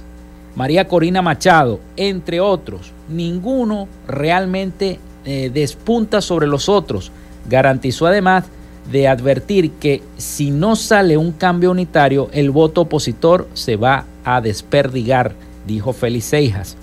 María 0.57 0.86
Corina 0.86 1.22
Machado, 1.22 1.80
entre 1.96 2.40
otros. 2.40 2.92
Ninguno 3.09 3.88
realmente 4.07 4.98
eh, 5.24 5.50
despunta 5.52 6.20
sobre 6.20 6.46
los 6.46 6.68
otros. 6.68 7.11
Garantizó 7.48 8.07
además 8.07 8.44
de 8.90 9.09
advertir 9.09 9.72
que 9.72 10.02
si 10.16 10.50
no 10.50 10.76
sale 10.76 11.16
un 11.16 11.32
cambio 11.32 11.70
unitario, 11.70 12.28
el 12.32 12.50
voto 12.50 12.82
opositor 12.82 13.48
se 13.55 13.76
va 13.76 14.05
a 14.24 14.40
desperdigar, 14.40 15.34
dijo 15.66 15.92
Félix 15.92 16.26
Seijas. 16.26 16.76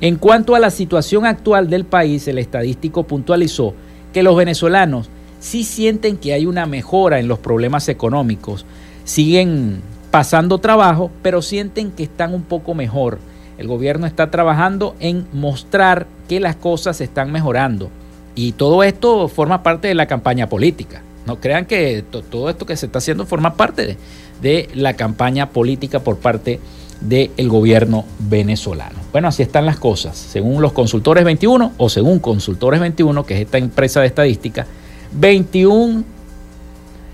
En 0.00 0.16
cuanto 0.16 0.54
a 0.54 0.60
la 0.60 0.70
situación 0.70 1.26
actual 1.26 1.68
del 1.68 1.84
país, 1.84 2.28
el 2.28 2.38
estadístico 2.38 3.04
puntualizó 3.04 3.74
que 4.12 4.22
los 4.22 4.36
venezolanos 4.36 5.08
sí 5.40 5.64
sienten 5.64 6.16
que 6.16 6.32
hay 6.32 6.46
una 6.46 6.66
mejora 6.66 7.18
en 7.18 7.28
los 7.28 7.38
problemas 7.38 7.88
económicos, 7.88 8.64
siguen 9.04 9.80
pasando 10.10 10.58
trabajo, 10.58 11.10
pero 11.22 11.42
sienten 11.42 11.90
que 11.90 12.04
están 12.04 12.34
un 12.34 12.42
poco 12.42 12.74
mejor. 12.74 13.18
El 13.58 13.66
gobierno 13.66 14.06
está 14.06 14.30
trabajando 14.30 14.94
en 15.00 15.26
mostrar 15.32 16.06
que 16.28 16.40
las 16.40 16.56
cosas 16.56 17.00
están 17.00 17.32
mejorando. 17.32 17.90
Y 18.34 18.52
todo 18.52 18.84
esto 18.84 19.28
forma 19.28 19.62
parte 19.62 19.88
de 19.88 19.94
la 19.94 20.06
campaña 20.06 20.48
política. 20.48 21.02
No 21.26 21.40
crean 21.40 21.66
que 21.66 22.04
todo 22.30 22.48
esto 22.48 22.64
que 22.66 22.76
se 22.76 22.86
está 22.86 22.98
haciendo 22.98 23.26
forma 23.26 23.54
parte 23.54 23.98
de, 24.40 24.68
la 24.74 24.94
campaña 24.94 25.50
política 25.50 26.00
por 26.00 26.18
parte 26.18 26.60
del 27.00 27.48
gobierno 27.48 28.04
venezolano. 28.18 28.96
Bueno, 29.12 29.28
así 29.28 29.42
están 29.42 29.66
las 29.66 29.78
cosas. 29.78 30.16
Según 30.16 30.62
los 30.62 30.72
consultores 30.72 31.24
21 31.24 31.72
o 31.76 31.88
según 31.88 32.20
consultores 32.20 32.80
21, 32.80 33.26
que 33.26 33.34
es 33.34 33.40
esta 33.40 33.58
empresa 33.58 34.00
de 34.00 34.06
estadística, 34.06 34.66
21 35.12 36.04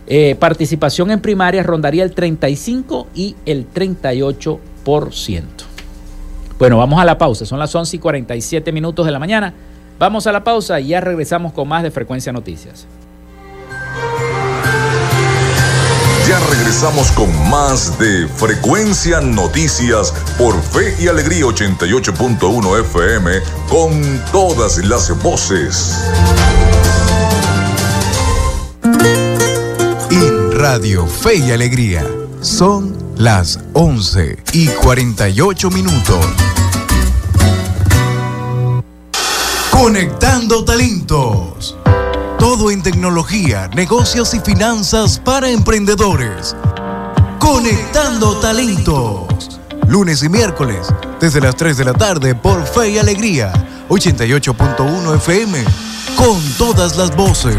eh, 0.07 0.37
participación 0.39 1.11
en 1.11 1.21
primarias 1.21 1.65
rondaría 1.65 2.05
el 2.05 2.13
35 2.13 3.09
y 3.15 3.37
el 3.47 3.67
38%. 3.73 4.59
Bueno, 6.59 6.79
vamos 6.79 7.01
a 7.01 7.05
la 7.05 7.19
pausa. 7.19 7.47
Son 7.47 7.59
las 7.59 7.75
11 7.75 7.97
y 7.97 7.99
47 7.99 8.73
minutos 8.73 9.07
de 9.07 9.13
la 9.13 9.19
mañana. 9.19 9.55
Vamos 9.99 10.27
a 10.27 10.33
la 10.33 10.45
pausa 10.45 10.81
y 10.81 10.89
ya 10.89 11.01
regresamos 11.01 11.53
con 11.53 11.69
más 11.69 11.83
de 11.83 11.91
Frecuencia 11.91 12.33
Noticias. 12.33 12.87
Ya 16.29 16.39
regresamos 16.51 17.11
con 17.13 17.29
más 17.51 17.99
de 17.99 18.27
Frecuencia 18.29 19.21
Noticias 19.21 20.13
por 20.39 20.61
Fe 20.63 20.95
y 20.99 21.07
Alegría 21.07 21.45
88.1 21.45 22.81
FM 22.81 23.31
con 23.69 24.23
todas 24.33 24.79
las 24.79 25.23
voces. 25.23 26.03
Radio 30.67 31.07
Fe 31.07 31.35
y 31.37 31.51
Alegría. 31.53 32.03
Son 32.41 32.97
las 33.19 33.61
11 33.75 34.45
y 34.55 34.69
48 34.69 35.71
minutos. 35.71 36.25
Conectando 39.71 40.65
talentos. 40.65 41.77
Todo 42.39 42.71
en 42.71 42.83
tecnología, 42.83 43.69
negocios 43.77 44.33
y 44.33 44.41
finanzas 44.41 45.19
para 45.19 45.51
emprendedores. 45.51 46.57
Conectando 47.39 48.41
talentos. 48.41 49.61
Lunes 49.87 50.23
y 50.23 50.31
miércoles, 50.31 50.87
desde 51.21 51.43
las 51.43 51.57
3 51.57 51.77
de 51.77 51.85
la 51.85 51.93
tarde 51.93 52.35
por 52.35 52.65
Fe 52.67 52.93
y 52.93 52.97
Alegría, 52.97 53.53
88.1 53.91 55.15
FM, 55.17 55.63
con 56.17 56.41
todas 56.57 56.97
las 56.97 57.15
voces. 57.15 57.59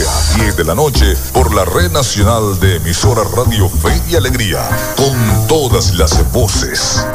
a 0.07 0.35
10 0.35 0.57
de 0.57 0.63
la 0.63 0.75
noche 0.75 1.15
por 1.33 1.53
la 1.53 1.65
Red 1.65 1.91
Nacional 1.91 2.59
de 2.59 2.77
Emisora 2.77 3.21
Radio 3.35 3.69
Fe 3.69 4.01
y 4.09 4.15
Alegría, 4.15 4.67
con 4.95 5.47
todas 5.47 5.93
las 5.95 6.31
voces. 6.31 7.05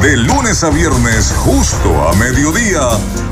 De 0.00 0.16
lunes 0.16 0.64
a 0.64 0.70
viernes, 0.70 1.32
justo 1.36 2.08
a 2.08 2.12
mediodía, 2.14 2.88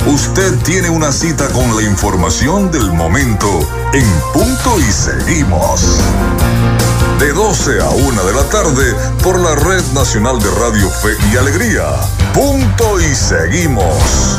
usted 0.06 0.56
tiene 0.64 0.90
una 0.90 1.10
cita 1.12 1.48
con 1.48 1.76
la 1.76 1.82
información 1.82 2.70
del 2.70 2.92
momento 2.92 3.48
en 3.92 4.06
punto 4.32 4.78
y 4.78 4.92
seguimos. 4.92 5.98
De 7.18 7.32
12 7.32 7.80
a 7.80 7.88
1 7.88 8.24
de 8.24 8.32
la 8.32 8.44
tarde 8.44 8.94
por 9.22 9.38
la 9.38 9.54
Red 9.54 9.84
Nacional 9.94 10.38
de 10.38 10.50
Radio 10.50 10.90
Fe 10.90 11.16
y 11.32 11.36
Alegría. 11.36 11.84
Punto 12.32 13.00
y 13.00 13.14
seguimos. 13.14 14.38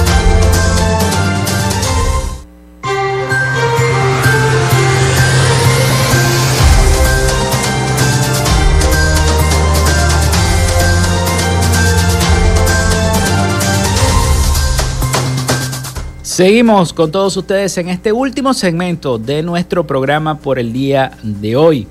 Seguimos 16.31 16.93
con 16.93 17.11
todos 17.11 17.35
ustedes 17.35 17.77
en 17.77 17.89
este 17.89 18.13
último 18.13 18.53
segmento 18.53 19.17
de 19.17 19.43
nuestro 19.43 19.85
programa 19.85 20.39
por 20.39 20.59
el 20.59 20.71
día 20.71 21.17
de 21.23 21.57
hoy. 21.57 21.89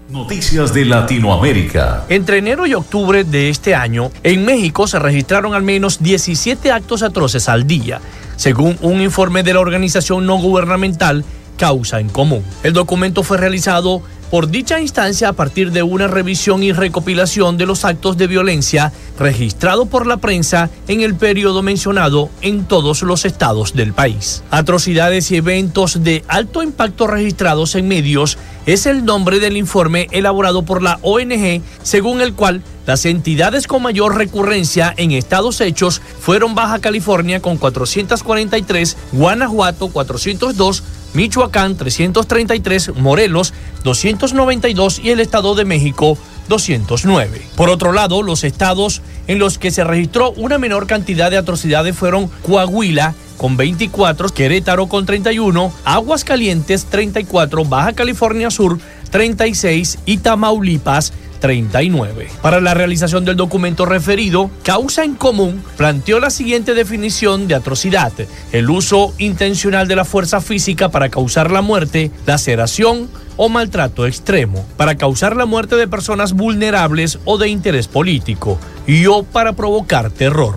Noticias 0.09 0.73
de 0.73 0.85
Latinoamérica. 0.85 2.05
Entre 2.09 2.39
enero 2.39 2.65
y 2.65 2.73
octubre 2.73 3.23
de 3.23 3.49
este 3.49 3.75
año, 3.75 4.11
en 4.23 4.43
México 4.43 4.87
se 4.87 4.97
registraron 4.97 5.53
al 5.53 5.61
menos 5.61 6.01
17 6.01 6.71
actos 6.71 7.03
atroces 7.03 7.47
al 7.47 7.67
día, 7.67 8.01
según 8.35 8.75
un 8.81 9.01
informe 9.01 9.43
de 9.43 9.53
la 9.53 9.59
organización 9.59 10.25
no 10.25 10.37
gubernamental 10.39 11.23
Causa 11.57 11.99
en 11.99 12.09
Común. 12.09 12.43
El 12.63 12.73
documento 12.73 13.21
fue 13.21 13.37
realizado 13.37 14.01
por 14.29 14.49
dicha 14.49 14.79
instancia 14.79 15.29
a 15.29 15.33
partir 15.33 15.71
de 15.71 15.83
una 15.83 16.07
revisión 16.07 16.63
y 16.63 16.71
recopilación 16.71 17.57
de 17.57 17.65
los 17.65 17.85
actos 17.85 18.17
de 18.17 18.27
violencia 18.27 18.93
registrado 19.17 19.85
por 19.87 20.07
la 20.07 20.17
prensa 20.17 20.69
en 20.87 21.01
el 21.01 21.15
periodo 21.15 21.63
mencionado 21.63 22.29
en 22.41 22.65
todos 22.65 23.01
los 23.01 23.25
estados 23.25 23.73
del 23.73 23.93
país. 23.93 24.43
Atrocidades 24.51 25.31
y 25.31 25.37
eventos 25.37 26.03
de 26.03 26.23
alto 26.27 26.63
impacto 26.63 27.07
registrados 27.07 27.75
en 27.75 27.87
medios 27.87 28.37
es 28.65 28.85
el 28.85 29.03
nombre 29.03 29.39
del 29.39 29.57
informe 29.57 30.07
elaborado 30.11 30.63
por 30.63 30.83
la 30.83 30.99
ONG, 31.01 31.61
según 31.81 32.21
el 32.21 32.33
cual 32.33 32.61
las 32.85 33.05
entidades 33.05 33.67
con 33.67 33.83
mayor 33.83 34.15
recurrencia 34.15 34.93
en 34.97 35.11
estados 35.11 35.61
hechos 35.61 36.01
fueron 36.19 36.55
Baja 36.55 36.79
California 36.79 37.39
con 37.39 37.57
443, 37.57 38.97
Guanajuato 39.11 39.89
402, 39.89 40.83
Michoacán 41.13 41.75
333, 41.75 42.95
Morelos 42.95 43.53
292 43.83 44.99
y 45.03 45.09
el 45.11 45.19
Estado 45.19 45.55
de 45.55 45.65
México 45.65 46.17
209. 46.49 47.41
Por 47.55 47.69
otro 47.69 47.91
lado, 47.91 48.21
los 48.23 48.43
estados 48.43 49.01
en 49.27 49.39
los 49.39 49.57
que 49.57 49.71
se 49.71 49.83
registró 49.83 50.31
una 50.31 50.57
menor 50.57 50.87
cantidad 50.87 51.31
de 51.31 51.37
atrocidades 51.37 51.95
fueron 51.95 52.29
Coahuila 52.45 53.15
con 53.37 53.55
24, 53.55 54.29
Querétaro 54.29 54.87
con 54.87 55.05
31, 55.05 55.71
Aguascalientes 55.85 56.85
34, 56.85 57.65
Baja 57.65 57.93
California 57.93 58.51
Sur 58.51 58.79
36 59.11 59.99
y 60.05 60.17
Tamaulipas 60.17 61.13
39. 61.39 62.29
Para 62.41 62.61
la 62.61 62.73
realización 62.73 63.25
del 63.25 63.35
documento 63.35 63.85
referido, 63.85 64.49
Causa 64.63 65.03
en 65.03 65.15
Común 65.15 65.63
planteó 65.77 66.19
la 66.19 66.29
siguiente 66.29 66.73
definición 66.73 67.47
de 67.47 67.55
atrocidad. 67.55 68.11
El 68.51 68.69
uso 68.69 69.13
intencional 69.17 69.87
de 69.87 69.95
la 69.95 70.05
fuerza 70.05 70.41
física 70.41 70.89
para 70.89 71.09
causar 71.09 71.51
la 71.51 71.61
muerte, 71.61 72.11
laceración 72.25 73.09
o 73.37 73.47
maltrato 73.47 74.05
extremo, 74.05 74.65
para 74.75 74.95
causar 74.95 75.35
la 75.35 75.45
muerte 75.45 75.77
de 75.77 75.87
personas 75.87 76.33
vulnerables 76.33 77.19
o 77.23 77.37
de 77.37 77.47
interés 77.47 77.87
político, 77.87 78.59
y 78.85 79.05
o 79.05 79.23
para 79.23 79.53
provocar 79.53 80.11
terror. 80.11 80.55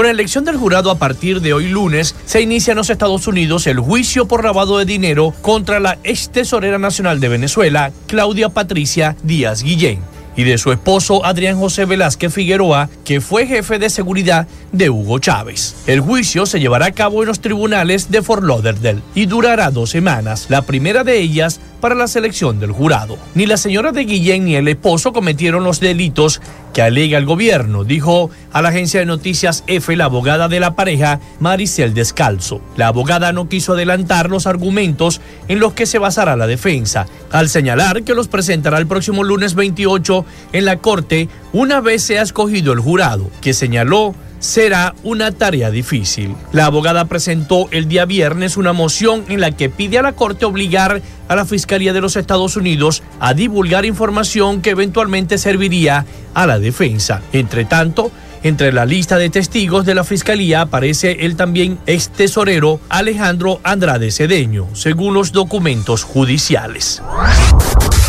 Con 0.00 0.06
la 0.06 0.12
elección 0.12 0.46
del 0.46 0.56
jurado 0.56 0.90
a 0.90 0.94
partir 0.94 1.42
de 1.42 1.52
hoy 1.52 1.68
lunes, 1.68 2.14
se 2.24 2.40
inicia 2.40 2.70
en 2.70 2.78
los 2.78 2.88
Estados 2.88 3.26
Unidos 3.26 3.66
el 3.66 3.78
juicio 3.78 4.26
por 4.26 4.42
lavado 4.42 4.78
de 4.78 4.86
dinero 4.86 5.34
contra 5.42 5.78
la 5.78 5.98
ex 6.04 6.30
tesorera 6.30 6.78
nacional 6.78 7.20
de 7.20 7.28
Venezuela, 7.28 7.92
Claudia 8.06 8.48
Patricia 8.48 9.14
Díaz 9.22 9.62
Guillén, 9.62 10.00
y 10.36 10.44
de 10.44 10.56
su 10.56 10.72
esposo 10.72 11.22
Adrián 11.26 11.58
José 11.58 11.84
Velázquez 11.84 12.32
Figueroa, 12.32 12.88
que 13.04 13.20
fue 13.20 13.46
jefe 13.46 13.78
de 13.78 13.90
seguridad 13.90 14.48
de 14.72 14.88
Hugo 14.88 15.18
Chávez. 15.18 15.74
El 15.86 16.00
juicio 16.00 16.46
se 16.46 16.60
llevará 16.60 16.86
a 16.86 16.92
cabo 16.92 17.22
en 17.22 17.28
los 17.28 17.40
tribunales 17.40 18.10
de 18.10 18.22
Fort 18.22 18.42
Lauderdale 18.42 19.02
y 19.14 19.26
durará 19.26 19.70
dos 19.70 19.90
semanas, 19.90 20.46
la 20.48 20.62
primera 20.62 21.04
de 21.04 21.18
ellas 21.18 21.60
para 21.80 21.94
la 21.94 22.06
selección 22.06 22.60
del 22.60 22.72
jurado. 22.72 23.18
Ni 23.34 23.46
la 23.46 23.56
señora 23.56 23.92
de 23.92 24.04
Guillén 24.04 24.44
ni 24.44 24.56
el 24.56 24.68
esposo 24.68 25.12
cometieron 25.12 25.64
los 25.64 25.80
delitos 25.80 26.40
que 26.72 26.82
alega 26.82 27.18
el 27.18 27.26
gobierno, 27.26 27.84
dijo 27.84 28.30
a 28.52 28.62
la 28.62 28.68
agencia 28.68 29.00
de 29.00 29.06
noticias 29.06 29.64
F 29.66 29.96
la 29.96 30.04
abogada 30.04 30.48
de 30.48 30.60
la 30.60 30.76
pareja, 30.76 31.20
Maricel 31.40 31.94
Descalzo. 31.94 32.60
La 32.76 32.88
abogada 32.88 33.32
no 33.32 33.48
quiso 33.48 33.72
adelantar 33.72 34.30
los 34.30 34.46
argumentos 34.46 35.20
en 35.48 35.58
los 35.58 35.72
que 35.72 35.86
se 35.86 35.98
basará 35.98 36.36
la 36.36 36.46
defensa, 36.46 37.06
al 37.32 37.48
señalar 37.48 38.02
que 38.02 38.14
los 38.14 38.28
presentará 38.28 38.78
el 38.78 38.86
próximo 38.86 39.24
lunes 39.24 39.54
28 39.54 40.24
en 40.52 40.64
la 40.64 40.76
Corte 40.76 41.28
una 41.52 41.80
vez 41.80 42.02
sea 42.02 42.22
escogido 42.22 42.72
el 42.72 42.80
jurado, 42.80 43.30
que 43.40 43.54
señaló 43.54 44.14
será 44.40 44.94
una 45.04 45.30
tarea 45.30 45.70
difícil. 45.70 46.34
La 46.50 46.66
abogada 46.66 47.04
presentó 47.04 47.68
el 47.70 47.86
día 47.86 48.06
viernes 48.06 48.56
una 48.56 48.72
moción 48.72 49.24
en 49.28 49.40
la 49.40 49.52
que 49.52 49.70
pide 49.70 49.98
a 49.98 50.02
la 50.02 50.14
Corte 50.14 50.44
obligar 50.44 51.00
a 51.28 51.36
la 51.36 51.44
Fiscalía 51.44 51.92
de 51.92 52.00
los 52.00 52.16
Estados 52.16 52.56
Unidos 52.56 53.04
a 53.20 53.34
divulgar 53.34 53.84
información 53.84 54.62
que 54.62 54.70
eventualmente 54.70 55.38
serviría 55.38 56.04
a 56.34 56.46
la 56.46 56.58
defensa. 56.58 57.22
Entre 57.32 57.64
tanto, 57.64 58.10
entre 58.42 58.72
la 58.72 58.86
lista 58.86 59.18
de 59.18 59.28
testigos 59.28 59.84
de 59.84 59.94
la 59.94 60.02
Fiscalía 60.02 60.62
aparece 60.62 61.26
el 61.26 61.36
también 61.36 61.78
ex 61.86 62.08
tesorero 62.08 62.80
Alejandro 62.88 63.60
Andrade 63.62 64.10
Cedeño, 64.10 64.68
según 64.72 65.12
los 65.12 65.32
documentos 65.32 66.04
judiciales. 66.04 67.02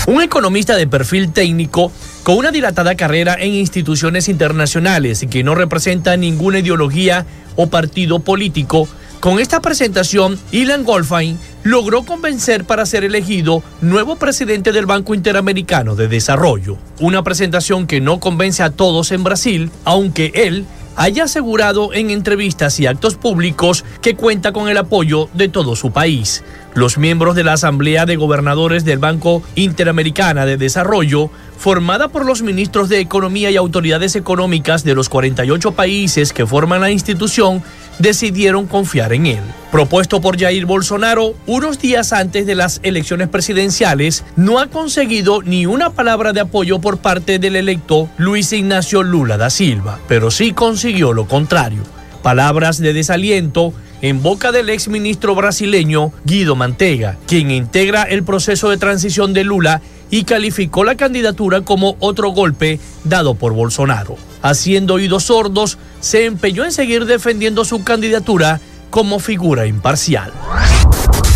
Un 0.08 0.22
economista 0.22 0.78
de 0.78 0.88
perfil 0.88 1.32
técnico 1.32 1.92
con 2.24 2.38
una 2.38 2.52
dilatada 2.52 2.96
carrera 2.96 3.36
en 3.40 3.54
instituciones 3.54 4.30
internacionales 4.30 5.24
y 5.24 5.28
que 5.28 5.44
no 5.44 5.56
representa 5.56 6.18
ninguna 6.18 6.60
ideología 6.60 7.26
o 7.56 7.68
partido 7.68 8.20
político, 8.20 8.88
con 9.20 9.40
esta 9.40 9.62
presentación, 9.62 10.40
Ilan 10.52 10.84
Goldfein 10.84 11.38
logró 11.64 12.04
convencer 12.04 12.66
para 12.66 12.88
ser 12.88 13.04
elegido 13.04 13.62
nuevo 13.80 14.16
presidente 14.16 14.72
del 14.72 14.88
Banco 14.88 15.14
Interamericano 15.14 15.96
de 15.96 16.08
Desarrollo. 16.08 16.80
Una 17.00 17.24
presentación 17.24 17.86
que 17.86 18.02
no 18.02 18.20
convence 18.20 18.64
a 18.64 18.72
todos 18.72 19.12
en 19.12 19.24
Brasil, 19.24 19.70
aunque 19.86 20.32
él 20.34 20.66
haya 20.96 21.26
asegurado 21.26 21.94
en 21.94 22.10
entrevistas 22.10 22.80
y 22.80 22.88
actos 22.88 23.16
públicos 23.16 23.86
que 24.02 24.16
cuenta 24.16 24.52
con 24.52 24.70
el 24.70 24.78
apoyo 24.78 25.30
de 25.34 25.50
todo 25.50 25.76
su 25.76 25.92
país. 25.92 26.44
Los 26.74 26.98
miembros 26.98 27.36
de 27.36 27.44
la 27.44 27.54
Asamblea 27.54 28.06
de 28.06 28.16
Gobernadores 28.16 28.86
del 28.86 28.98
Banco 28.98 29.44
Interamericana 29.56 30.46
de 30.46 30.56
Desarrollo, 30.56 31.30
formada 31.58 32.08
por 32.08 32.26
los 32.26 32.44
ministros 32.44 32.88
de 32.88 33.00
Economía 33.00 33.52
y 33.52 33.58
autoridades 33.58 34.16
económicas 34.16 34.86
de 34.86 34.96
los 34.96 35.10
48 35.10 35.74
países 35.74 36.32
que 36.32 36.48
forman 36.48 36.80
la 36.80 36.90
institución, 36.90 37.62
decidieron 38.00 38.68
confiar 38.68 39.12
en 39.12 39.26
él. 39.26 39.44
Propuesto 39.70 40.22
por 40.22 40.40
Jair 40.40 40.66
Bolsonaro 40.66 41.34
unos 41.46 41.78
días 41.78 42.14
antes 42.14 42.46
de 42.46 42.56
las 42.56 42.80
elecciones 42.84 43.28
presidenciales, 43.28 44.24
no 44.38 44.60
ha 44.60 44.68
conseguido 44.68 45.42
ni 45.42 45.66
una 45.66 45.90
palabra 45.90 46.32
de 46.32 46.40
apoyo 46.40 46.80
por 46.80 47.00
parte 47.00 47.38
del 47.38 47.58
electo 47.58 48.10
Luis 48.18 48.54
Ignacio 48.54 49.04
Lula 49.04 49.38
da 49.38 49.50
Silva, 49.50 50.00
pero 50.08 50.32
sí 50.32 50.54
consiguió 50.54 51.12
lo 51.12 51.28
contrario. 51.28 51.84
Palabras 52.24 52.78
de 52.78 52.94
desaliento 52.94 53.74
en 54.02 54.24
boca 54.24 54.52
del 54.52 54.70
exministro 54.70 55.36
brasileño 55.36 56.12
Guido 56.26 56.56
Mantega, 56.56 57.18
quien 57.28 57.52
integra 57.52 58.04
el 58.04 58.24
proceso 58.24 58.70
de 58.70 58.78
transición 58.78 59.34
de 59.34 59.44
Lula 59.44 59.82
y 60.10 60.24
calificó 60.24 60.84
la 60.84 60.96
candidatura 60.96 61.62
como 61.62 61.96
otro 62.00 62.30
golpe 62.32 62.80
dado 63.04 63.36
por 63.36 63.54
Bolsonaro. 63.54 64.18
Haciendo 64.42 64.96
oídos 64.96 65.26
sordos, 65.26 65.78
se 66.00 66.26
empeñó 66.26 66.66
en 66.66 66.72
seguir 66.72 67.06
defendiendo 67.06 67.64
su 67.64 67.84
candidatura 67.84 68.60
como 68.90 69.20
figura 69.20 69.68
imparcial. 69.68 70.34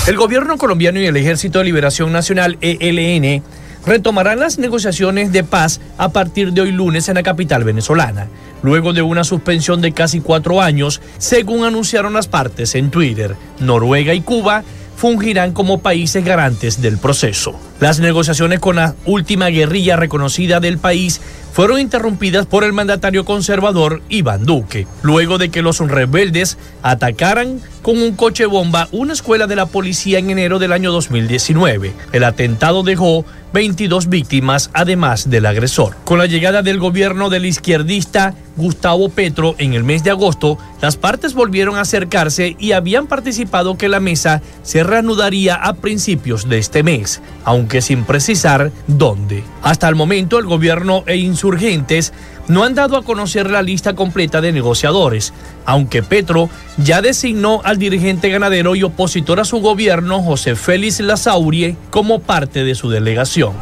El 0.07 0.17
gobierno 0.17 0.57
colombiano 0.57 0.99
y 0.99 1.05
el 1.05 1.17
Ejército 1.17 1.59
de 1.59 1.65
Liberación 1.65 2.11
Nacional 2.11 2.57
ELN 2.61 3.43
retomarán 3.85 4.39
las 4.39 4.57
negociaciones 4.57 5.31
de 5.31 5.43
paz 5.43 5.79
a 5.97 6.09
partir 6.09 6.53
de 6.53 6.61
hoy 6.61 6.71
lunes 6.71 7.07
en 7.09 7.15
la 7.15 7.23
capital 7.23 7.63
venezolana, 7.63 8.27
luego 8.63 8.93
de 8.93 9.01
una 9.01 9.23
suspensión 9.23 9.81
de 9.81 9.91
casi 9.91 10.21
cuatro 10.21 10.61
años, 10.61 11.01
según 11.17 11.63
anunciaron 11.63 12.13
las 12.13 12.27
partes 12.27 12.75
en 12.75 12.91
Twitter. 12.91 13.35
Noruega 13.59 14.13
y 14.13 14.21
Cuba 14.21 14.63
fungirán 14.95 15.51
como 15.51 15.79
países 15.79 16.23
garantes 16.23 16.81
del 16.81 16.97
proceso. 16.97 17.59
Las 17.79 17.99
negociaciones 17.99 18.59
con 18.59 18.77
la 18.77 18.95
última 19.05 19.47
guerrilla 19.47 19.97
reconocida 19.97 20.59
del 20.59 20.77
país 20.77 21.19
fueron 21.55 21.79
interrumpidas 21.79 22.45
por 22.45 22.65
el 22.65 22.73
mandatario 22.73 23.23
conservador 23.23 24.01
Iván 24.09 24.45
Duque, 24.45 24.87
luego 25.03 25.37
de 25.37 25.49
que 25.49 25.61
los 25.61 25.79
rebeldes 25.79 26.57
atacaran 26.83 27.61
con 27.81 27.97
un 27.97 28.15
coche 28.15 28.45
bomba 28.45 28.89
una 28.91 29.13
escuela 29.13 29.47
de 29.47 29.55
la 29.55 29.65
policía 29.65 30.19
en 30.19 30.29
enero 30.31 30.59
del 30.59 30.73
año 30.73 30.91
2019. 30.91 31.93
El 32.11 32.23
atentado 32.23 32.83
dejó 32.83 33.23
22 33.53 34.09
víctimas, 34.09 34.69
además 34.73 35.29
del 35.29 35.45
agresor. 35.45 35.95
Con 36.03 36.17
la 36.17 36.25
llegada 36.25 36.61
del 36.61 36.77
gobierno 36.77 37.29
del 37.29 37.45
izquierdista 37.45 38.33
Gustavo 38.57 39.07
Petro 39.07 39.55
en 39.57 39.73
el 39.73 39.85
mes 39.85 40.03
de 40.03 40.11
agosto, 40.11 40.57
las 40.81 40.97
partes 40.97 41.33
volvieron 41.33 41.77
a 41.77 41.81
acercarse 41.81 42.57
y 42.59 42.73
habían 42.73 43.07
participado 43.07 43.77
que 43.77 43.87
la 43.87 44.01
mesa 44.01 44.41
se 44.61 44.83
reanudaría 44.83 45.55
a 45.55 45.73
principios 45.75 46.49
de 46.49 46.57
este 46.57 46.83
mes, 46.83 47.21
aunque 47.45 47.64
sin 47.81 48.03
precisar 48.03 48.71
dónde. 48.87 49.43
Hasta 49.61 49.89
el 49.89 49.95
momento, 49.95 50.39
el 50.39 50.45
gobierno 50.45 51.03
e 51.07 51.17
insurgentes 51.17 52.13
no 52.47 52.63
han 52.63 52.75
dado 52.75 52.97
a 52.97 53.03
conocer 53.03 53.49
la 53.49 53.61
lista 53.61 53.95
completa 53.95 54.41
de 54.41 54.51
negociadores, 54.51 55.33
aunque 55.65 56.03
Petro 56.03 56.49
ya 56.77 57.01
designó 57.01 57.61
al 57.63 57.77
dirigente 57.77 58.29
ganadero 58.29 58.75
y 58.75 58.83
opositor 58.83 59.39
a 59.39 59.45
su 59.45 59.57
gobierno, 59.57 60.21
José 60.21 60.55
Félix 60.55 60.99
Lazaurie, 60.99 61.75
como 61.89 62.19
parte 62.19 62.63
de 62.63 62.75
su 62.75 62.89
delegación. 62.89 63.53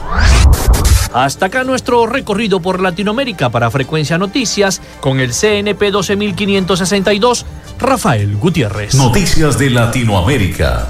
Hasta 1.14 1.46
acá 1.46 1.64
nuestro 1.64 2.08
recorrido 2.08 2.60
por 2.60 2.82
Latinoamérica 2.82 3.52
para 3.52 3.70
Frecuencia 3.70 4.18
Noticias 4.18 4.82
con 5.00 5.20
el 5.20 5.32
CNP 5.32 5.92
12562, 5.92 7.46
Rafael 7.80 8.36
Gutiérrez. 8.38 8.96
Noticias 8.96 9.60
de 9.60 9.70
Latinoamérica. 9.70 10.90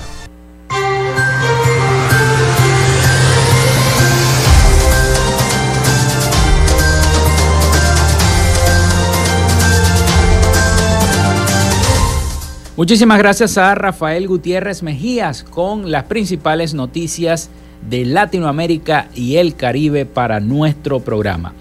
Muchísimas 12.76 13.20
gracias 13.20 13.60
a 13.60 13.76
Rafael 13.76 14.28
Gutiérrez 14.28 14.82
Mejías 14.82 15.44
con 15.44 15.92
las 15.92 16.06
principales 16.06 16.74
noticias 16.74 17.52
de 17.88 18.04
Latinoamérica 18.04 19.10
y 19.14 19.36
el 19.36 19.56
Caribe 19.56 20.08
para 20.08 20.40
nuestro 20.40 21.00
programa. 21.00 21.54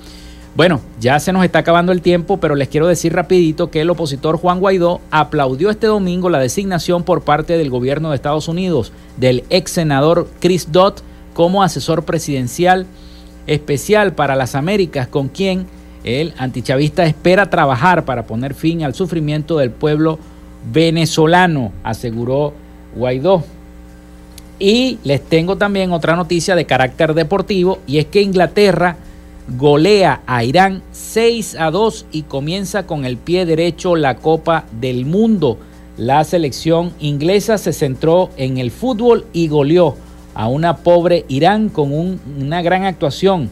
Bueno, 0.57 0.81
ya 1.01 1.21
se 1.21 1.35
nos 1.35 1.45
está 1.45 1.59
acabando 1.59 1.93
el 1.93 2.01
tiempo, 2.01 2.41
pero 2.41 2.55
les 2.55 2.69
quiero 2.69 2.87
decir 2.87 3.13
rapidito 3.13 3.71
que 3.71 3.83
el 3.83 3.91
opositor 3.91 4.39
Juan 4.39 4.59
Guaidó 4.59 5.03
aplaudió 5.11 5.69
este 5.69 5.87
domingo 5.87 6.31
la 6.31 6.39
designación 6.39 7.03
por 7.03 7.21
parte 7.21 7.59
del 7.59 7.69
gobierno 7.69 8.09
de 8.09 8.17
Estados 8.17 8.49
Unidos 8.49 8.91
del 9.19 9.45
ex 9.51 9.71
senador 9.71 10.31
Chris 10.41 10.73
Dodd 10.73 10.95
como 11.35 11.63
asesor 11.63 12.07
presidencial 12.07 12.87
especial 13.47 14.15
para 14.15 14.35
las 14.35 14.55
Américas, 14.55 15.09
con 15.09 15.29
quien 15.29 15.67
el 16.05 16.33
antichavista 16.39 17.05
espera 17.05 17.51
trabajar 17.51 18.07
para 18.07 18.27
poner 18.27 18.55
fin 18.55 18.83
al 18.83 18.95
sufrimiento 18.95 19.59
del 19.59 19.71
pueblo 19.71 20.19
venezolano, 20.71 21.73
aseguró 21.83 22.53
Guaidó. 22.95 23.43
Y 24.59 24.99
les 25.03 25.23
tengo 25.23 25.57
también 25.57 25.93
otra 25.93 26.15
noticia 26.15 26.55
de 26.55 26.67
carácter 26.67 27.15
deportivo 27.15 27.79
y 27.87 27.99
es 27.99 28.07
que 28.07 28.23
Inglaterra 28.23 28.97
golea 29.59 30.23
a 30.27 30.45
Irán 30.45 30.83
6 30.93 31.57
a 31.59 31.71
2 31.71 32.07
y 32.13 32.23
comienza 32.23 32.87
con 32.87 33.05
el 33.05 33.17
pie 33.17 33.45
derecho 33.45 33.97
la 33.97 34.17
Copa 34.17 34.65
del 34.81 35.05
Mundo. 35.05 35.59
La 35.97 36.23
selección 36.25 36.93
inglesa 37.01 37.59
se 37.59 37.73
centró 37.73 38.31
en 38.37 38.59
el 38.59 38.71
fútbol 38.71 39.27
y 39.33 39.49
goleó 39.49 39.97
a 40.35 40.49
una 40.49 40.79
pobre 40.79 41.25
Irán 41.29 41.69
con 41.69 41.93
una 41.93 42.63
gran 42.63 42.85
actuación 42.85 43.51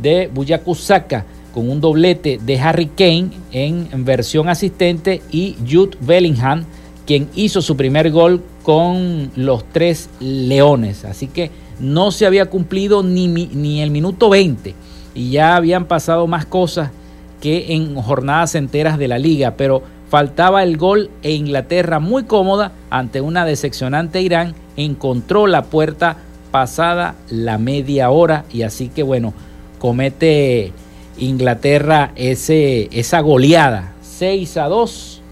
de 0.00 0.30
Buyakusaka 0.32 1.26
con 1.52 1.68
un 1.68 1.80
doblete 1.80 2.38
de 2.42 2.58
Harry 2.60 2.86
Kane 2.86 3.30
en 3.52 4.04
versión 4.04 4.48
asistente 4.48 5.22
y 5.30 5.56
Jude 5.68 5.96
Bellingham, 6.00 6.64
quien 7.06 7.28
hizo 7.34 7.62
su 7.62 7.76
primer 7.76 8.10
gol 8.10 8.42
con 8.62 9.30
los 9.36 9.64
tres 9.72 10.08
leones. 10.20 11.04
Así 11.04 11.26
que 11.26 11.50
no 11.80 12.10
se 12.10 12.26
había 12.26 12.46
cumplido 12.46 13.02
ni, 13.02 13.28
ni 13.28 13.82
el 13.82 13.90
minuto 13.90 14.28
20 14.28 14.74
y 15.14 15.30
ya 15.30 15.56
habían 15.56 15.86
pasado 15.86 16.26
más 16.26 16.46
cosas 16.46 16.90
que 17.40 17.74
en 17.74 17.96
jornadas 17.96 18.54
enteras 18.54 18.98
de 18.98 19.08
la 19.08 19.18
liga, 19.18 19.54
pero 19.56 19.82
faltaba 20.08 20.62
el 20.62 20.76
gol 20.76 21.10
e 21.22 21.32
Inglaterra 21.32 21.98
muy 21.98 22.24
cómoda 22.24 22.72
ante 22.90 23.20
una 23.20 23.44
decepcionante 23.44 24.20
Irán 24.20 24.54
encontró 24.76 25.46
la 25.46 25.64
puerta 25.64 26.18
pasada 26.50 27.16
la 27.30 27.58
media 27.58 28.10
hora 28.10 28.44
y 28.52 28.62
así 28.62 28.88
que 28.88 29.02
bueno, 29.02 29.34
comete 29.78 30.72
Inglaterra 31.18 32.12
ese, 32.16 32.88
esa 32.92 33.20
goleada 33.20 33.92
6 34.02 34.56
a 34.56 34.64
2 34.68 35.22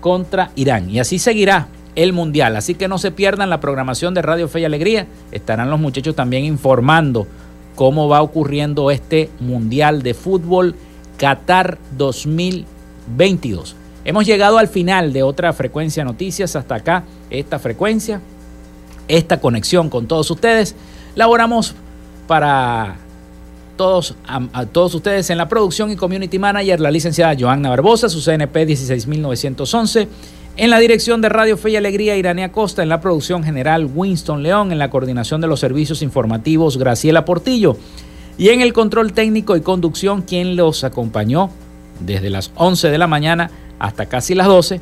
contra 0.00 0.50
Irán. 0.56 0.90
Y 0.90 0.98
así 0.98 1.18
seguirá 1.18 1.68
el 1.94 2.12
Mundial. 2.12 2.56
Así 2.56 2.74
que 2.74 2.88
no 2.88 2.98
se 2.98 3.10
pierdan 3.10 3.50
la 3.50 3.60
programación 3.60 4.14
de 4.14 4.22
Radio 4.22 4.48
Fe 4.48 4.60
y 4.60 4.64
Alegría. 4.64 5.06
Estarán 5.32 5.70
los 5.70 5.80
muchachos 5.80 6.14
también 6.14 6.44
informando 6.44 7.26
cómo 7.74 8.08
va 8.08 8.22
ocurriendo 8.22 8.90
este 8.90 9.30
Mundial 9.40 10.02
de 10.02 10.14
Fútbol 10.14 10.74
Qatar 11.18 11.78
2022. 11.96 13.76
Hemos 14.04 14.26
llegado 14.26 14.58
al 14.58 14.68
final 14.68 15.12
de 15.12 15.22
otra 15.22 15.52
frecuencia 15.52 16.04
noticias. 16.04 16.56
Hasta 16.56 16.76
acá, 16.76 17.04
esta 17.28 17.58
frecuencia, 17.58 18.20
esta 19.08 19.40
conexión 19.40 19.90
con 19.90 20.06
todos 20.06 20.30
ustedes. 20.30 20.74
Laboramos 21.14 21.74
para 22.26 22.96
todos, 23.80 24.14
a, 24.26 24.66
todos 24.66 24.94
ustedes 24.94 25.30
en 25.30 25.38
la 25.38 25.48
producción 25.48 25.90
y 25.90 25.96
community 25.96 26.38
manager, 26.38 26.80
la 26.80 26.90
licenciada 26.90 27.34
Joanna 27.34 27.70
Barbosa, 27.70 28.10
su 28.10 28.20
CNP 28.20 28.66
16911. 28.66 30.06
En 30.58 30.68
la 30.68 30.78
dirección 30.78 31.22
de 31.22 31.30
Radio 31.30 31.56
Fe 31.56 31.70
y 31.70 31.76
Alegría, 31.76 32.14
Iranía 32.14 32.52
Costa. 32.52 32.82
En 32.82 32.90
la 32.90 33.00
producción 33.00 33.42
general, 33.42 33.88
Winston 33.94 34.42
León. 34.42 34.70
En 34.70 34.78
la 34.78 34.90
coordinación 34.90 35.40
de 35.40 35.46
los 35.46 35.60
servicios 35.60 36.02
informativos, 36.02 36.76
Graciela 36.76 37.24
Portillo. 37.24 37.78
Y 38.36 38.50
en 38.50 38.60
el 38.60 38.74
control 38.74 39.14
técnico 39.14 39.56
y 39.56 39.62
conducción, 39.62 40.20
quien 40.20 40.56
los 40.56 40.84
acompañó 40.84 41.48
desde 42.00 42.28
las 42.28 42.52
11 42.56 42.90
de 42.90 42.98
la 42.98 43.06
mañana 43.06 43.50
hasta 43.78 44.04
casi 44.04 44.34
las 44.34 44.46
12. 44.46 44.78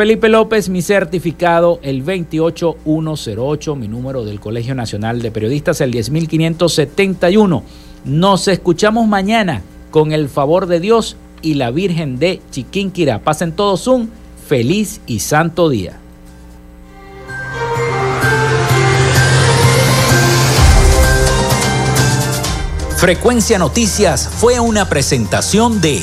Felipe 0.00 0.30
López, 0.30 0.70
mi 0.70 0.80
certificado, 0.80 1.78
el 1.82 2.02
28108, 2.02 3.76
mi 3.76 3.86
número 3.86 4.24
del 4.24 4.40
Colegio 4.40 4.74
Nacional 4.74 5.20
de 5.20 5.30
Periodistas, 5.30 5.82
el 5.82 5.90
10571. 5.90 7.62
Nos 8.06 8.48
escuchamos 8.48 9.06
mañana 9.06 9.60
con 9.90 10.12
el 10.12 10.30
favor 10.30 10.64
de 10.68 10.80
Dios 10.80 11.18
y 11.42 11.52
la 11.52 11.70
Virgen 11.70 12.18
de 12.18 12.40
Chiquinquirá. 12.50 13.18
Pasen 13.18 13.52
todos 13.52 13.86
un 13.88 14.08
feliz 14.48 15.02
y 15.06 15.18
santo 15.18 15.68
día. 15.68 15.98
Frecuencia 22.96 23.58
Noticias 23.58 24.30
fue 24.30 24.60
una 24.60 24.88
presentación 24.88 25.82
de 25.82 26.02